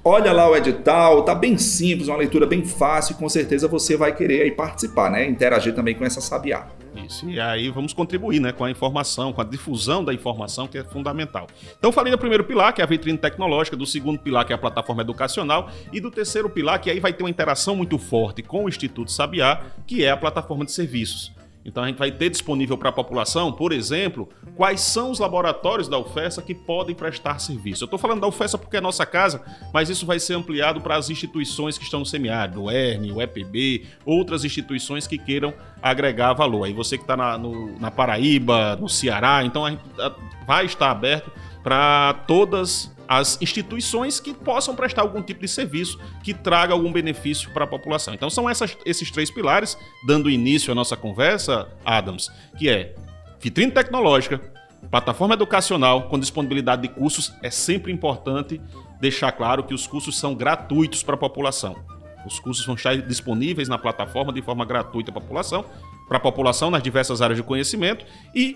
Olha 0.05 0.33
lá 0.33 0.49
o 0.49 0.55
edital, 0.55 1.23
tá 1.23 1.33
bem 1.33 1.57
simples, 1.57 2.09
uma 2.09 2.17
leitura 2.17 2.45
bem 2.45 2.65
fácil, 2.65 3.15
com 3.15 3.29
certeza 3.29 3.69
você 3.69 3.95
vai 3.95 4.13
querer 4.13 4.41
aí 4.41 4.51
participar, 4.51 5.09
né? 5.09 5.25
Interagir 5.25 5.73
também 5.73 5.95
com 5.95 6.03
essa 6.03 6.19
sabiá. 6.19 6.67
Isso, 6.95 7.29
e 7.29 7.39
aí 7.39 7.69
vamos 7.69 7.93
contribuir 7.93 8.39
né, 8.39 8.51
com 8.51 8.63
a 8.63 8.71
informação, 8.71 9.33
com 9.33 9.41
a 9.41 9.43
difusão 9.43 10.03
da 10.03 10.13
informação, 10.13 10.67
que 10.67 10.77
é 10.77 10.83
fundamental. 10.83 11.47
Então, 11.77 11.91
falei 11.91 12.11
do 12.11 12.17
primeiro 12.17 12.43
pilar, 12.43 12.73
que 12.73 12.81
é 12.81 12.83
a 12.83 12.87
vitrine 12.87 13.17
tecnológica, 13.17 13.75
do 13.75 13.85
segundo 13.85 14.19
pilar, 14.19 14.45
que 14.45 14.53
é 14.53 14.55
a 14.55 14.59
plataforma 14.59 15.01
educacional, 15.01 15.69
e 15.91 15.99
do 15.99 16.11
terceiro 16.11 16.49
pilar, 16.49 16.79
que 16.79 16.89
aí 16.89 16.99
vai 16.99 17.11
ter 17.11 17.23
uma 17.23 17.29
interação 17.29 17.75
muito 17.75 17.97
forte 17.97 18.43
com 18.43 18.65
o 18.65 18.69
Instituto 18.69 19.11
Sabiá, 19.11 19.61
que 19.87 20.03
é 20.03 20.11
a 20.11 20.17
plataforma 20.17 20.65
de 20.65 20.71
serviços. 20.71 21.31
Então 21.65 21.83
a 21.83 21.87
gente 21.87 21.97
vai 21.97 22.11
ter 22.11 22.29
disponível 22.29 22.77
para 22.77 22.89
a 22.89 22.91
população, 22.91 23.51
por 23.51 23.71
exemplo, 23.71 24.27
quais 24.55 24.81
são 24.81 25.11
os 25.11 25.19
laboratórios 25.19 25.87
da 25.87 25.97
UFESA 25.97 26.41
que 26.41 26.53
podem 26.53 26.95
prestar 26.95 27.39
serviço. 27.39 27.83
Eu 27.83 27.85
estou 27.85 27.99
falando 27.99 28.21
da 28.21 28.27
UFESA 28.27 28.57
porque 28.57 28.77
é 28.77 28.81
nossa 28.81 29.05
casa, 29.05 29.41
mas 29.73 29.89
isso 29.89 30.05
vai 30.05 30.19
ser 30.19 30.33
ampliado 30.33 30.81
para 30.81 30.95
as 30.95 31.09
instituições 31.09 31.77
que 31.77 31.83
estão 31.83 32.01
no 32.01 32.05
semiárido, 32.05 32.63
o 32.63 32.71
ERN, 32.71 33.11
o 33.13 33.21
EPB, 33.21 33.85
outras 34.05 34.43
instituições 34.43 35.07
que 35.07 35.17
queiram 35.17 35.53
agregar 35.81 36.33
valor. 36.33 36.65
Aí 36.65 36.73
você 36.73 36.97
que 36.97 37.03
está 37.03 37.15
na, 37.15 37.37
na 37.79 37.91
Paraíba, 37.91 38.75
no 38.75 38.89
Ceará, 38.89 39.43
então 39.43 39.65
a 39.65 39.71
gente 39.71 39.83
vai 40.45 40.65
estar 40.65 40.91
aberto 40.91 41.31
para 41.63 42.13
todas 42.27 42.92
as 43.07 43.41
instituições 43.41 44.19
que 44.19 44.33
possam 44.33 44.75
prestar 44.75 45.01
algum 45.01 45.21
tipo 45.21 45.41
de 45.41 45.47
serviço 45.47 45.99
que 46.23 46.33
traga 46.33 46.73
algum 46.73 46.91
benefício 46.91 47.51
para 47.51 47.65
a 47.65 47.67
população. 47.67 48.13
Então 48.13 48.29
são 48.29 48.49
essas, 48.49 48.77
esses 48.85 49.11
três 49.11 49.29
pilares, 49.29 49.77
dando 50.05 50.29
início 50.29 50.71
à 50.71 50.75
nossa 50.75 50.95
conversa, 50.95 51.67
Adams, 51.85 52.31
que 52.57 52.69
é 52.69 52.95
vitrine 53.39 53.71
tecnológica, 53.71 54.39
plataforma 54.89 55.33
educacional 55.33 56.03
com 56.03 56.19
disponibilidade 56.19 56.83
de 56.83 56.87
cursos. 56.89 57.33
É 57.41 57.49
sempre 57.49 57.91
importante 57.91 58.61
deixar 58.99 59.31
claro 59.31 59.63
que 59.63 59.73
os 59.73 59.87
cursos 59.87 60.17
são 60.17 60.35
gratuitos 60.35 61.03
para 61.03 61.15
a 61.15 61.17
população. 61.17 61.75
Os 62.25 62.39
cursos 62.39 62.65
vão 62.65 62.75
estar 62.75 62.95
disponíveis 62.95 63.67
na 63.67 63.77
plataforma 63.77 64.31
de 64.31 64.41
forma 64.41 64.65
gratuita 64.65 65.11
para 65.11 65.19
a 65.19 65.23
população, 65.23 65.65
para 66.07 66.17
a 66.17 66.21
população 66.21 66.69
nas 66.71 66.81
diversas 66.81 67.21
áreas 67.21 67.37
de 67.37 67.43
conhecimento 67.43 68.05
e 68.33 68.55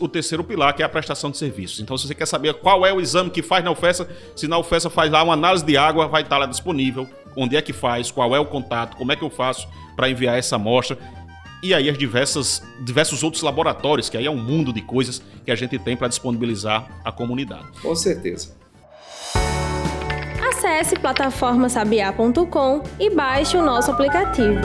o 0.00 0.08
terceiro 0.08 0.42
pilar, 0.42 0.74
que 0.74 0.82
é 0.82 0.86
a 0.86 0.88
prestação 0.88 1.30
de 1.30 1.38
serviços. 1.38 1.80
Então, 1.80 1.96
se 1.96 2.06
você 2.06 2.14
quer 2.14 2.26
saber 2.26 2.54
qual 2.54 2.84
é 2.84 2.92
o 2.92 3.00
exame 3.00 3.30
que 3.30 3.42
faz 3.42 3.64
na 3.64 3.70
UFESA, 3.70 4.08
se 4.34 4.48
na 4.48 4.58
UFESA 4.58 4.90
faz 4.90 5.10
lá 5.10 5.22
uma 5.22 5.34
análise 5.34 5.64
de 5.64 5.76
água, 5.76 6.08
vai 6.08 6.22
estar 6.22 6.38
lá 6.38 6.46
disponível. 6.46 7.08
Onde 7.36 7.56
é 7.56 7.62
que 7.62 7.72
faz, 7.72 8.10
qual 8.10 8.34
é 8.34 8.38
o 8.38 8.46
contato, 8.46 8.96
como 8.96 9.12
é 9.12 9.16
que 9.16 9.22
eu 9.22 9.30
faço 9.30 9.68
para 9.96 10.08
enviar 10.08 10.38
essa 10.38 10.56
amostra. 10.56 10.98
E 11.62 11.72
aí 11.72 11.88
as 11.88 11.96
diversas, 11.96 12.62
diversos 12.80 13.22
outros 13.22 13.42
laboratórios, 13.42 14.10
que 14.10 14.16
aí 14.16 14.26
é 14.26 14.30
um 14.30 14.36
mundo 14.36 14.72
de 14.72 14.82
coisas 14.82 15.22
que 15.44 15.50
a 15.50 15.54
gente 15.54 15.78
tem 15.78 15.96
para 15.96 16.08
disponibilizar 16.08 16.86
à 17.04 17.10
comunidade. 17.10 17.66
Com 17.80 17.94
certeza. 17.94 18.54
Acesse 20.46 20.96
plataformasabiá.com 20.96 22.82
e 23.00 23.10
baixe 23.10 23.56
o 23.56 23.62
nosso 23.62 23.90
aplicativo. 23.90 24.60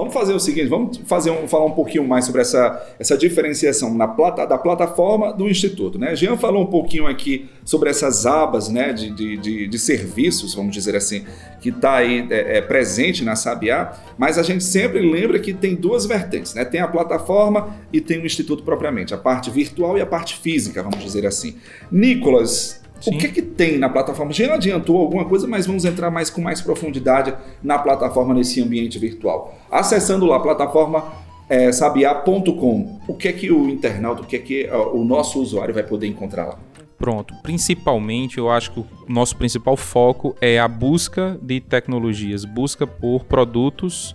Vamos 0.00 0.14
fazer 0.14 0.32
o 0.32 0.40
seguinte, 0.40 0.66
vamos 0.66 0.96
fazer 1.04 1.30
um, 1.30 1.46
falar 1.46 1.66
um 1.66 1.72
pouquinho 1.72 2.08
mais 2.08 2.24
sobre 2.24 2.40
essa, 2.40 2.94
essa 2.98 3.18
diferenciação 3.18 3.92
na 3.92 4.08
plata, 4.08 4.46
da 4.46 4.56
plataforma 4.56 5.30
do 5.30 5.46
Instituto. 5.46 5.98
Né? 5.98 6.16
Jean 6.16 6.38
falou 6.38 6.62
um 6.62 6.66
pouquinho 6.66 7.06
aqui 7.06 7.50
sobre 7.66 7.90
essas 7.90 8.24
abas 8.24 8.70
né, 8.70 8.94
de, 8.94 9.10
de, 9.10 9.36
de, 9.36 9.68
de 9.68 9.78
serviços, 9.78 10.54
vamos 10.54 10.72
dizer 10.72 10.96
assim, 10.96 11.26
que 11.60 11.68
está 11.68 11.96
aí 11.96 12.26
é, 12.30 12.56
é, 12.56 12.60
presente 12.62 13.22
na 13.22 13.36
Sabiá, 13.36 13.92
mas 14.16 14.38
a 14.38 14.42
gente 14.42 14.64
sempre 14.64 15.00
lembra 15.00 15.38
que 15.38 15.52
tem 15.52 15.74
duas 15.74 16.06
vertentes, 16.06 16.54
né? 16.54 16.64
Tem 16.64 16.80
a 16.80 16.88
plataforma 16.88 17.76
e 17.92 18.00
tem 18.00 18.18
o 18.20 18.24
Instituto 18.24 18.62
propriamente, 18.62 19.12
a 19.12 19.18
parte 19.18 19.50
virtual 19.50 19.98
e 19.98 20.00
a 20.00 20.06
parte 20.06 20.36
física, 20.36 20.82
vamos 20.82 21.04
dizer 21.04 21.26
assim. 21.26 21.56
Nicolas, 21.92 22.79
Sim. 23.00 23.14
O 23.14 23.18
que, 23.18 23.28
que 23.28 23.42
tem 23.42 23.78
na 23.78 23.88
plataforma? 23.88 24.32
Já 24.32 24.54
adiantou 24.54 24.98
alguma 24.98 25.24
coisa, 25.24 25.48
mas 25.48 25.66
vamos 25.66 25.84
entrar 25.84 26.10
mais 26.10 26.28
com 26.28 26.40
mais 26.40 26.60
profundidade 26.60 27.34
na 27.62 27.78
plataforma 27.78 28.34
nesse 28.34 28.62
ambiente 28.62 28.98
virtual. 28.98 29.58
Acessando 29.70 30.26
lá 30.26 30.36
a 30.36 30.40
plataforma 30.40 31.12
é, 31.48 31.72
sabiá.com, 31.72 33.00
o 33.08 33.14
que 33.14 33.28
é 33.28 33.32
que 33.32 33.50
o 33.50 33.68
internauta, 33.68 34.22
o 34.22 34.26
que 34.26 34.36
é 34.36 34.38
que 34.38 34.68
o 34.92 35.02
nosso 35.02 35.40
usuário 35.40 35.74
vai 35.74 35.82
poder 35.82 36.06
encontrar 36.06 36.46
lá? 36.46 36.58
Pronto. 36.96 37.34
Principalmente, 37.42 38.36
eu 38.36 38.50
acho 38.50 38.72
que 38.72 38.80
o 38.80 38.86
nosso 39.08 39.34
principal 39.36 39.74
foco 39.74 40.36
é 40.38 40.60
a 40.60 40.68
busca 40.68 41.38
de 41.40 41.58
tecnologias, 41.58 42.44
busca 42.44 42.86
por 42.86 43.24
produtos, 43.24 44.14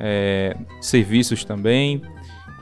é, 0.00 0.56
serviços 0.80 1.44
também, 1.44 2.00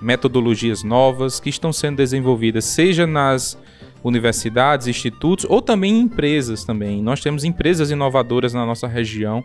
metodologias 0.02 0.82
novas 0.82 1.38
que 1.38 1.48
estão 1.48 1.72
sendo 1.72 1.96
desenvolvidas, 1.96 2.64
seja 2.64 3.06
nas 3.06 3.56
universidades, 4.02 4.86
institutos 4.86 5.46
ou 5.48 5.60
também 5.60 5.98
empresas 5.98 6.64
também. 6.64 7.02
Nós 7.02 7.20
temos 7.20 7.44
empresas 7.44 7.90
inovadoras 7.90 8.54
na 8.54 8.64
nossa 8.64 8.86
região 8.86 9.44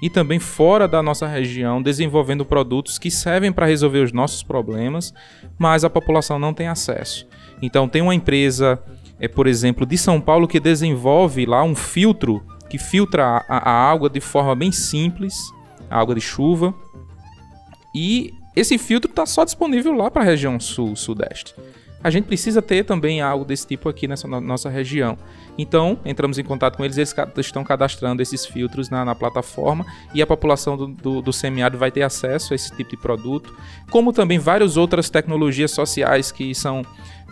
e 0.00 0.10
também 0.10 0.38
fora 0.38 0.86
da 0.86 1.02
nossa 1.02 1.26
região 1.26 1.82
desenvolvendo 1.82 2.44
produtos 2.44 2.98
que 2.98 3.10
servem 3.10 3.52
para 3.52 3.66
resolver 3.66 4.00
os 4.00 4.12
nossos 4.12 4.42
problemas, 4.42 5.12
mas 5.58 5.84
a 5.84 5.90
população 5.90 6.38
não 6.38 6.52
tem 6.52 6.68
acesso. 6.68 7.26
Então 7.60 7.88
tem 7.88 8.02
uma 8.02 8.14
empresa, 8.14 8.78
é, 9.18 9.26
por 9.26 9.46
exemplo, 9.46 9.86
de 9.86 9.96
São 9.96 10.20
Paulo 10.20 10.46
que 10.46 10.60
desenvolve 10.60 11.46
lá 11.46 11.62
um 11.62 11.74
filtro 11.74 12.42
que 12.68 12.78
filtra 12.78 13.44
a, 13.48 13.70
a 13.70 13.90
água 13.90 14.10
de 14.10 14.20
forma 14.20 14.54
bem 14.54 14.72
simples, 14.72 15.34
a 15.88 15.98
água 15.98 16.14
de 16.14 16.20
chuva. 16.20 16.74
E 17.94 18.30
esse 18.54 18.76
filtro 18.76 19.10
está 19.10 19.24
só 19.24 19.44
disponível 19.44 19.94
lá 19.94 20.10
para 20.10 20.22
a 20.22 20.24
região 20.24 20.60
sul-sudeste 20.60 21.54
a 22.06 22.10
gente 22.10 22.26
precisa 22.26 22.62
ter 22.62 22.84
também 22.84 23.20
algo 23.20 23.44
desse 23.44 23.66
tipo 23.66 23.88
aqui 23.88 24.06
nessa 24.06 24.28
nossa 24.28 24.70
região. 24.70 25.18
Então, 25.58 25.98
entramos 26.04 26.38
em 26.38 26.44
contato 26.44 26.76
com 26.76 26.84
eles, 26.84 26.96
eles 26.96 27.12
estão 27.38 27.64
cadastrando 27.64 28.22
esses 28.22 28.46
filtros 28.46 28.88
na, 28.88 29.04
na 29.04 29.12
plataforma 29.12 29.84
e 30.14 30.22
a 30.22 30.26
população 30.26 30.76
do, 30.76 30.86
do, 30.86 31.20
do, 31.20 31.32
semiárido 31.32 31.78
vai 31.78 31.90
ter 31.90 32.02
acesso 32.02 32.52
a 32.52 32.54
esse 32.54 32.70
tipo 32.76 32.90
de 32.90 32.96
produto, 32.96 33.52
como 33.90 34.12
também 34.12 34.38
várias 34.38 34.76
outras 34.76 35.10
tecnologias 35.10 35.72
sociais 35.72 36.30
que 36.30 36.54
são 36.54 36.86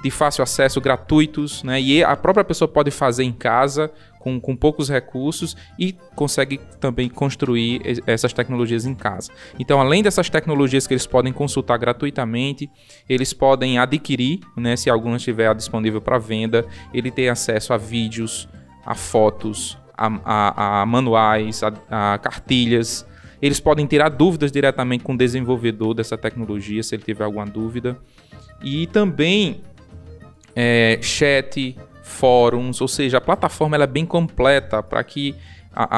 de 0.05 0.11
fácil 0.11 0.43
acesso, 0.43 0.83
gratuitos, 0.83 1.63
né? 1.63 1.81
E 1.81 2.05
a 2.05 2.15
própria 2.15 2.45
pessoa 2.45 2.69
pode 2.69 2.91
fazer 2.91 3.25
em 3.25 3.33
casa 3.33 3.91
com, 4.19 4.39
com 4.39 4.55
poucos 4.55 4.91
recursos 4.91 5.57
e 5.79 5.97
consegue 6.15 6.61
também 6.79 7.09
construir 7.09 7.81
essas 8.07 8.31
tecnologias 8.35 8.85
em 8.85 8.95
casa. 8.95 9.33
Então, 9.59 9.81
além 9.81 10.03
dessas 10.03 10.29
tecnologias 10.29 10.87
que 10.87 10.93
eles 10.93 11.07
podem 11.07 11.33
consultar 11.33 11.79
gratuitamente, 11.79 12.71
eles 13.09 13.33
podem 13.33 13.79
adquirir, 13.79 14.41
né, 14.55 14.77
se 14.77 14.91
alguma 14.91 15.17
estiver 15.17 15.55
disponível 15.55 16.03
para 16.03 16.19
venda, 16.19 16.67
ele 16.93 17.11
tem 17.11 17.31
acesso 17.31 17.73
a 17.73 17.79
vídeos, 17.79 18.47
a 18.85 18.95
fotos, 18.95 19.79
a, 19.97 20.07
a, 20.23 20.83
a 20.83 20.87
manuais, 20.87 21.63
a, 21.63 21.73
a 22.13 22.19
cartilhas. 22.19 23.07
Eles 23.41 23.59
podem 23.59 23.87
tirar 23.87 24.11
dúvidas 24.11 24.53
diretamente 24.53 25.03
com 25.03 25.15
o 25.15 25.17
desenvolvedor 25.17 25.95
dessa 25.95 26.19
tecnologia, 26.19 26.83
se 26.83 26.95
ele 26.95 27.03
tiver 27.03 27.25
alguma 27.25 27.47
dúvida. 27.47 27.97
E 28.63 28.87
também 28.87 29.63
é, 30.55 30.99
chat, 31.03 31.77
fóruns, 32.03 32.81
ou 32.81 32.89
seja, 32.89 33.19
a 33.19 33.21
plataforma 33.21 33.77
ela 33.77 33.85
é 33.85 33.89
bem 33.89 34.07
completa 34.07 34.83
para 34.83 35.03
que 35.03 35.35
a, 35.75 35.89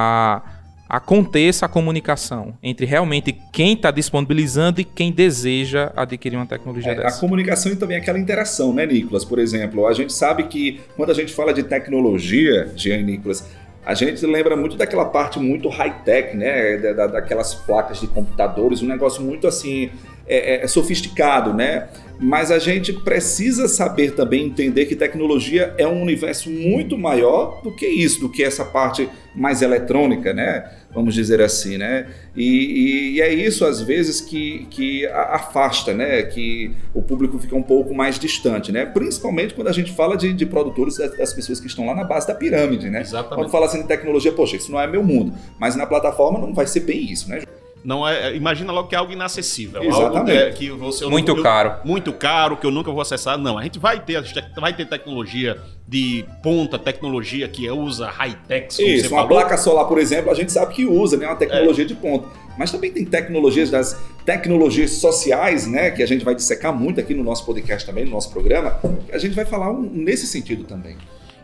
a, 0.89 0.97
aconteça 0.97 1.67
a 1.67 1.69
comunicação 1.69 2.55
entre 2.63 2.87
realmente 2.87 3.37
quem 3.53 3.75
está 3.75 3.91
disponibilizando 3.91 4.81
e 4.81 4.85
quem 4.85 5.13
deseja 5.13 5.93
adquirir 5.97 6.37
uma 6.37 6.47
tecnologia 6.47 6.93
é, 6.93 6.95
dessa. 6.95 7.19
A 7.19 7.21
comunicação 7.21 7.73
e 7.73 7.77
também 7.77 7.97
aquela 7.97 8.19
interação, 8.19 8.73
né, 8.73 8.87
Nicolas? 8.87 9.25
Por 9.25 9.39
exemplo, 9.39 9.87
a 9.87 9.93
gente 9.93 10.13
sabe 10.13 10.45
que 10.45 10.81
quando 10.97 11.11
a 11.11 11.15
gente 11.15 11.33
fala 11.35 11.53
de 11.53 11.63
tecnologia, 11.63 12.73
Jean 12.77 13.03
Nicolas, 13.03 13.49
a 13.85 13.95
gente 13.95 14.25
lembra 14.27 14.57
muito 14.57 14.77
daquela 14.77 15.05
parte 15.05 15.39
muito 15.39 15.69
high-tech, 15.69 16.37
né? 16.37 16.77
Da, 16.79 17.07
daquelas 17.07 17.55
placas 17.55 18.01
de 18.01 18.09
computadores, 18.09 18.83
um 18.83 18.89
negócio 18.89 19.23
muito 19.23 19.47
assim 19.47 19.91
é, 20.27 20.65
é 20.65 20.67
sofisticado, 20.67 21.53
né? 21.53 21.89
Mas 22.19 22.51
a 22.51 22.59
gente 22.59 22.93
precisa 22.93 23.69
saber 23.69 24.13
também 24.13 24.47
entender 24.47 24.87
que 24.87 24.97
tecnologia 24.97 25.75
é 25.77 25.87
um 25.87 26.01
universo 26.01 26.51
muito 26.51 26.97
maior 26.97 27.61
do 27.63 27.75
que 27.75 27.87
isso, 27.87 28.21
do 28.21 28.29
que 28.31 28.43
essa 28.43 28.65
parte 28.65 29.09
mais 29.35 29.61
eletrônica, 29.61 30.33
né? 30.33 30.65
Vamos 30.95 31.15
dizer 31.15 31.43
assim, 31.43 31.77
né? 31.77 32.07
E, 32.35 32.43
e, 32.43 33.11
e 33.17 33.21
é 33.21 33.33
isso 33.35 33.67
às 33.67 33.83
vezes 33.83 34.23
que, 34.23 34.67
que 34.71 35.07
afasta, 35.07 35.93
né? 35.93 36.23
Que 36.23 36.73
o 36.95 37.03
público 37.03 37.39
fica 37.39 37.55
um 37.55 37.63
pouco 37.63 37.95
mais 37.95 38.19
distante, 38.19 38.73
né? 38.73 38.87
Principalmente 38.87 39.53
quando 39.53 39.69
a 39.69 39.73
gente 39.73 39.93
fala 39.93 40.17
de, 40.17 40.33
de 40.33 40.47
produtores 40.47 40.97
das 40.97 41.35
pessoas 41.35 41.61
que 41.61 41.67
estão 41.67 41.85
lá 41.85 41.95
na 41.95 42.05
base 42.05 42.27
da 42.27 42.35
pirâmide, 42.35 42.89
né? 42.89 43.03
Exatamente. 43.03 43.35
Quando 43.35 43.51
fala 43.51 43.67
assim 43.67 43.83
de 43.83 43.89
tecnologia, 43.89 44.33
poxa, 44.33 44.57
isso 44.57 44.73
não 44.73 44.81
é 44.81 44.87
meu 44.87 45.05
mundo. 45.05 45.35
Mas 45.61 45.77
na 45.77 45.85
plataforma 45.85 46.39
não 46.39 46.55
vai 46.55 46.67
ser 46.67 46.81
bem 46.81 47.13
isso, 47.13 47.29
né? 47.29 47.43
Não 47.87 48.07
é, 48.07 48.31
é, 48.31 48.35
imagina 48.35 48.73
logo 48.73 48.89
que 48.89 48.97
é 48.97 48.99
algo 48.99 49.13
inacessível. 49.13 49.81
Exatamente. 49.81 50.39
Algo 50.39 50.53
que, 50.55 50.59
que 50.59 50.71
você, 50.73 51.07
muito 51.07 51.31
eu, 51.31 51.41
caro. 51.41 51.75
muito 51.85 52.13
caro, 52.13 52.57
que 52.57 52.67
eu 52.67 52.73
nunca 52.73 52.91
vou 52.91 53.01
acessar. 53.01 53.39
Não, 53.39 53.57
a 53.57 53.63
gente 53.63 53.79
vai 53.79 54.01
ter, 54.01 54.21
vai 54.59 54.75
ter 54.75 54.87
tecnologia 54.87 55.57
de 55.87 56.25
ponta, 56.43 56.81
tecnologia 56.81 57.47
que 57.47 57.71
usa 57.71 58.09
high-tech. 58.09 58.75
Isso, 58.83 59.07
uma 59.07 59.23
falou. 59.23 59.29
placa 59.29 59.57
solar, 59.57 59.85
por 59.85 59.99
exemplo, 59.99 60.33
a 60.33 60.35
gente 60.35 60.51
sabe 60.51 60.75
que 60.75 60.85
usa, 60.85 61.17
né? 61.17 61.29
Uma 61.29 61.37
tecnologia 61.37 61.85
é. 61.85 61.87
de 61.87 61.95
ponta. 61.95 62.27
Mas 62.59 62.73
também 62.73 62.91
tem 62.91 63.05
tecnologias 63.05 63.71
das 63.71 63.97
tecnologias 64.25 64.91
sociais, 64.91 65.69
né? 65.69 65.93
Que 65.93 66.03
a 66.03 66.07
gente 66.07 66.25
vai 66.25 66.35
dissecar 66.35 66.75
muito 66.75 66.99
aqui 66.99 67.15
no 67.15 67.23
nosso 67.23 67.47
podcast 67.47 67.87
também, 67.87 68.05
no 68.05 68.11
nosso 68.11 68.33
programa. 68.33 68.81
A 69.13 69.19
gente 69.19 69.37
vai 69.37 69.45
falar 69.45 69.71
um, 69.71 69.83
nesse 69.83 70.27
sentido 70.27 70.65
também. 70.65 70.97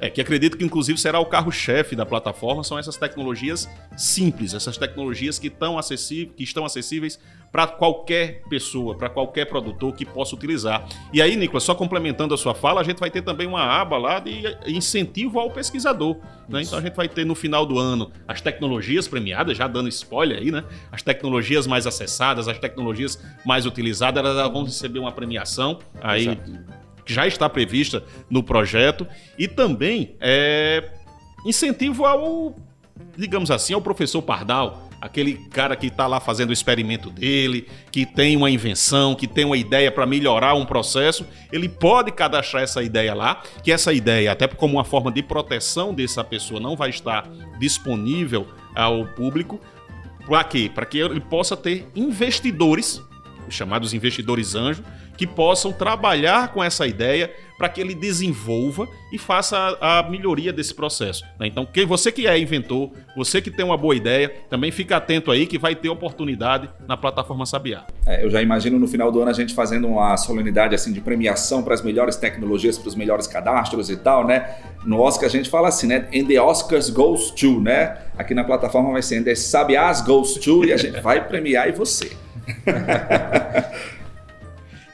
É, 0.03 0.11
que 0.11 0.21
acredito 0.21 0.59
que 0.59 0.65
inclusive 0.65 0.99
será 0.99 1.21
o 1.21 1.27
carro-chefe 1.27 1.95
da 1.95 2.05
plataforma, 2.05 2.65
são 2.65 2.77
essas 2.77 2.97
tecnologias 2.97 3.71
simples, 3.97 4.53
essas 4.53 4.77
tecnologias 4.77 5.39
que, 5.39 5.49
tão 5.49 5.79
acessíveis, 5.79 6.35
que 6.37 6.43
estão 6.43 6.65
acessíveis 6.65 7.21
para 7.53 7.69
qualquer 7.69 8.43
pessoa, 8.49 8.97
para 8.97 9.09
qualquer 9.09 9.45
produtor 9.45 9.95
que 9.95 10.05
possa 10.05 10.35
utilizar. 10.35 10.89
E 11.13 11.23
aí, 11.23 11.37
Nicolas, 11.37 11.63
só 11.63 11.73
complementando 11.73 12.35
a 12.35 12.37
sua 12.37 12.53
fala, 12.53 12.81
a 12.81 12.85
gente 12.85 12.99
vai 12.99 13.13
ter 13.13 13.23
também 13.23 13.47
uma 13.47 13.63
aba 13.63 13.97
lá 13.97 14.19
de 14.19 14.43
incentivo 14.67 15.39
ao 15.39 15.53
pesquisador. 15.53 16.17
Né? 16.49 16.63
Então 16.63 16.81
a 16.81 16.83
gente 16.83 16.97
vai 16.97 17.09
ter 17.09 17.25
no 17.25 17.37
final 17.37 17.65
do 17.65 17.79
ano 17.79 18.11
as 18.27 18.41
tecnologias 18.41 19.07
premiadas, 19.07 19.57
já 19.57 19.69
dando 19.69 19.89
spoiler 19.89 20.39
aí, 20.39 20.51
né? 20.51 20.65
As 20.91 21.03
tecnologias 21.03 21.65
mais 21.65 21.87
acessadas, 21.87 22.49
as 22.49 22.59
tecnologias 22.59 23.23
mais 23.45 23.67
utilizadas, 23.67 24.25
elas 24.25 24.53
vão 24.53 24.65
receber 24.65 24.99
uma 24.99 25.13
premiação 25.13 25.79
aí. 26.03 26.23
Exato 26.23 26.82
já 27.13 27.27
está 27.27 27.49
prevista 27.49 28.03
no 28.29 28.43
projeto, 28.43 29.07
e 29.39 29.47
também 29.47 30.17
é, 30.21 30.91
incentivo 31.47 32.05
ao, 32.07 32.57
digamos 33.17 33.51
assim, 33.51 33.75
ao 33.75 33.81
professor 33.81 34.23
Pardal, 34.23 34.89
aquele 35.03 35.35
cara 35.51 35.75
que 35.75 35.89
está 35.89 36.07
lá 36.07 36.21
fazendo 36.21 36.51
o 36.51 36.53
experimento 36.53 37.11
dele, 37.11 37.67
que 37.91 38.07
tem 38.07 38.37
uma 38.37 38.49
invenção, 38.49 39.17
que 39.17 39.27
tem 39.27 39.45
uma 39.45 39.57
ideia 39.57 39.91
para 39.91 40.07
melhorar 40.07 40.55
um 40.55 40.65
processo, 40.65 41.27
ele 41.53 41.69
pode 41.69 42.13
cadastrar 42.13 42.63
essa 42.63 42.81
ideia 42.85 43.13
lá, 43.13 43.43
que 43.65 43.73
essa 43.73 43.93
ideia, 43.93 44.31
até 44.31 44.47
como 44.47 44.75
uma 44.75 44.85
forma 44.85 45.11
de 45.11 45.21
proteção 45.21 45.93
dessa 45.93 46.23
pessoa, 46.23 46.61
não 46.61 46.77
vai 46.77 46.91
estar 46.91 47.29
disponível 47.59 48.47
ao 48.77 49.05
público. 49.07 49.61
Para 50.25 50.45
quê? 50.45 50.71
Para 50.73 50.87
que 50.87 50.99
ele 50.99 51.21
possa 51.21 51.57
ter 51.57 51.89
investidores, 51.97 53.03
os 53.49 53.55
chamados 53.55 53.93
investidores 53.93 54.55
anjos, 54.55 54.85
que 55.17 55.27
possam 55.27 55.73
trabalhar 55.73 56.53
com 56.53 56.63
essa 56.63 56.87
ideia 56.87 57.31
para 57.63 57.69
que 57.69 57.81
ele 57.81 57.95
desenvolva 57.95 58.89
e 59.13 59.19
faça 59.19 59.57
a, 59.81 60.01
a 60.01 60.03
melhoria 60.11 60.53
desse 60.53 60.75
processo. 60.75 61.25
Né? 61.39 61.47
Então, 61.47 61.65
quem, 61.65 61.87
você 61.87 62.11
que 62.11 62.27
é 62.27 62.37
inventor, 62.37 62.91
você 63.17 63.41
que 63.41 63.53
tem 63.53 63.65
uma 63.65 63.77
boa 63.77 63.95
ideia, 63.95 64.35
também 64.51 64.73
fica 64.73 64.97
atento 64.97 65.31
aí 65.31 65.47
que 65.47 65.59
vai 65.59 65.77
ter 65.77 65.89
oportunidade 65.89 66.69
na 66.89 66.97
plataforma 66.97 67.47
Sabiá. 67.47 67.87
É, 68.05 68.25
eu 68.25 68.31
já 68.31 68.43
imagino 68.43 68.81
no 68.81 68.89
final 68.89 69.13
do 69.13 69.21
ano 69.21 69.31
a 69.31 69.33
gente 69.33 69.55
fazendo 69.55 69.87
uma 69.87 70.17
solenidade 70.17 70.75
assim 70.75 70.93
de 70.93 71.01
premiação 71.01 71.63
para 71.63 71.75
as 71.75 71.83
melhores 71.83 72.17
tecnologias, 72.17 72.77
para 72.77 72.89
os 72.89 72.97
melhores 72.97 73.29
cadastros 73.29 73.91
e 73.91 73.97
tal, 73.97 74.27
né? 74.27 74.57
No 74.85 75.01
Oscar 75.01 75.27
a 75.27 75.31
gente 75.31 75.49
fala 75.49 75.69
assim, 75.69 75.87
né? 75.87 76.09
And 76.13 76.25
the 76.27 76.41
Oscars 76.41 76.91
goes 76.91 77.31
to, 77.31 77.61
né? 77.61 77.97
Aqui 78.19 78.35
na 78.35 78.43
plataforma 78.43 78.91
vai 78.91 79.03
ser 79.03 79.19
And 79.19 79.23
the 79.23 79.37
Sabiás 79.37 80.01
goes 80.01 80.35
to 80.35 80.65
e 80.65 80.73
a 80.73 80.77
gente 80.77 81.01
vai 81.01 81.29
premiar 81.29 81.69
e 81.69 81.73
você. 81.73 82.11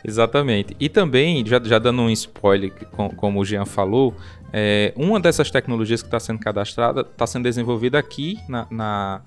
Exatamente. 0.08 0.74
E 0.80 0.88
também, 0.88 1.44
já, 1.46 1.60
já 1.62 1.78
dando 1.78 2.00
um 2.00 2.10
spoiler, 2.10 2.72
com, 2.92 3.10
como 3.10 3.40
o 3.40 3.44
Jean 3.44 3.66
falou, 3.66 4.14
é, 4.50 4.94
uma 4.96 5.20
dessas 5.20 5.50
tecnologias 5.50 6.00
que 6.00 6.08
está 6.08 6.18
sendo 6.18 6.40
cadastrada 6.40 7.02
está 7.02 7.26
sendo 7.26 7.42
desenvolvida 7.42 7.98
aqui 7.98 8.38
na, 8.48 8.66
na, 8.70 9.20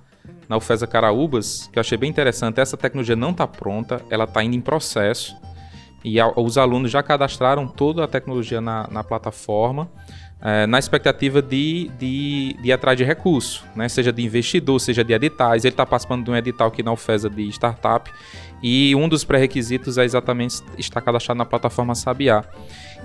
na 0.50 0.57
UFESA 0.57 0.88
Caraúbas, 0.88 1.69
que 1.71 1.77
eu 1.77 1.81
achei 1.81 2.00
bem 2.00 2.09
interessante. 2.09 2.59
Essa 2.59 2.75
tecnologia 2.75 3.15
não 3.15 3.29
está 3.29 3.45
pronta, 3.45 4.01
ela 4.09 4.23
está 4.23 4.43
indo 4.43 4.55
em 4.55 4.61
processo. 4.61 5.35
E 6.03 6.20
a, 6.20 6.27
os 6.27 6.58
alunos 6.58 6.91
já 6.91 7.03
cadastraram 7.03 7.67
toda 7.67 8.03
a 8.03 8.08
tecnologia 8.08 8.60
na, 8.60 8.88
na 8.91 9.04
plataforma 9.04 9.89
é, 10.41 10.65
na 10.65 10.80
expectativa 10.80 11.41
de, 11.41 11.91
de, 11.99 12.56
de 12.60 12.69
ir 12.69 12.71
atrás 12.71 12.97
de 12.97 13.04
recurso, 13.04 13.63
né? 13.75 13.88
seja 13.88 14.12
de 14.12 14.23
investidor, 14.23 14.80
seja 14.80 15.04
de 15.04 15.13
editais. 15.13 15.63
Ele 15.63 15.73
está 15.73 15.86
participando 15.86 16.25
de 16.25 16.32
um 16.32 16.36
edital 16.36 16.69
aqui 16.69 16.82
na 16.82 16.91
UFESA 16.91 17.30
de 17.30 17.47
startup 17.49 18.12
e 18.62 18.95
um 18.95 19.08
dos 19.08 19.23
pré-requisitos 19.23 19.99
é 19.99 20.04
exatamente 20.04 20.62
estar 20.80 20.99
cadastrado 21.02 21.38
na 21.38 21.45
plataforma 21.45 21.93
Sabiá. 21.93 22.43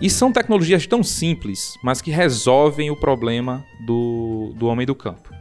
E 0.01 0.09
são 0.09 0.33
tecnologias 0.33 0.87
tão 0.87 1.03
simples, 1.03 1.75
mas 1.83 2.01
que 2.01 2.11
resolvem 2.11 2.91
o 2.91 2.97
problema 2.97 3.65
do, 3.85 4.53
do 4.57 4.67
homem 4.67 4.87
do 4.87 4.95
campo. 4.95 5.35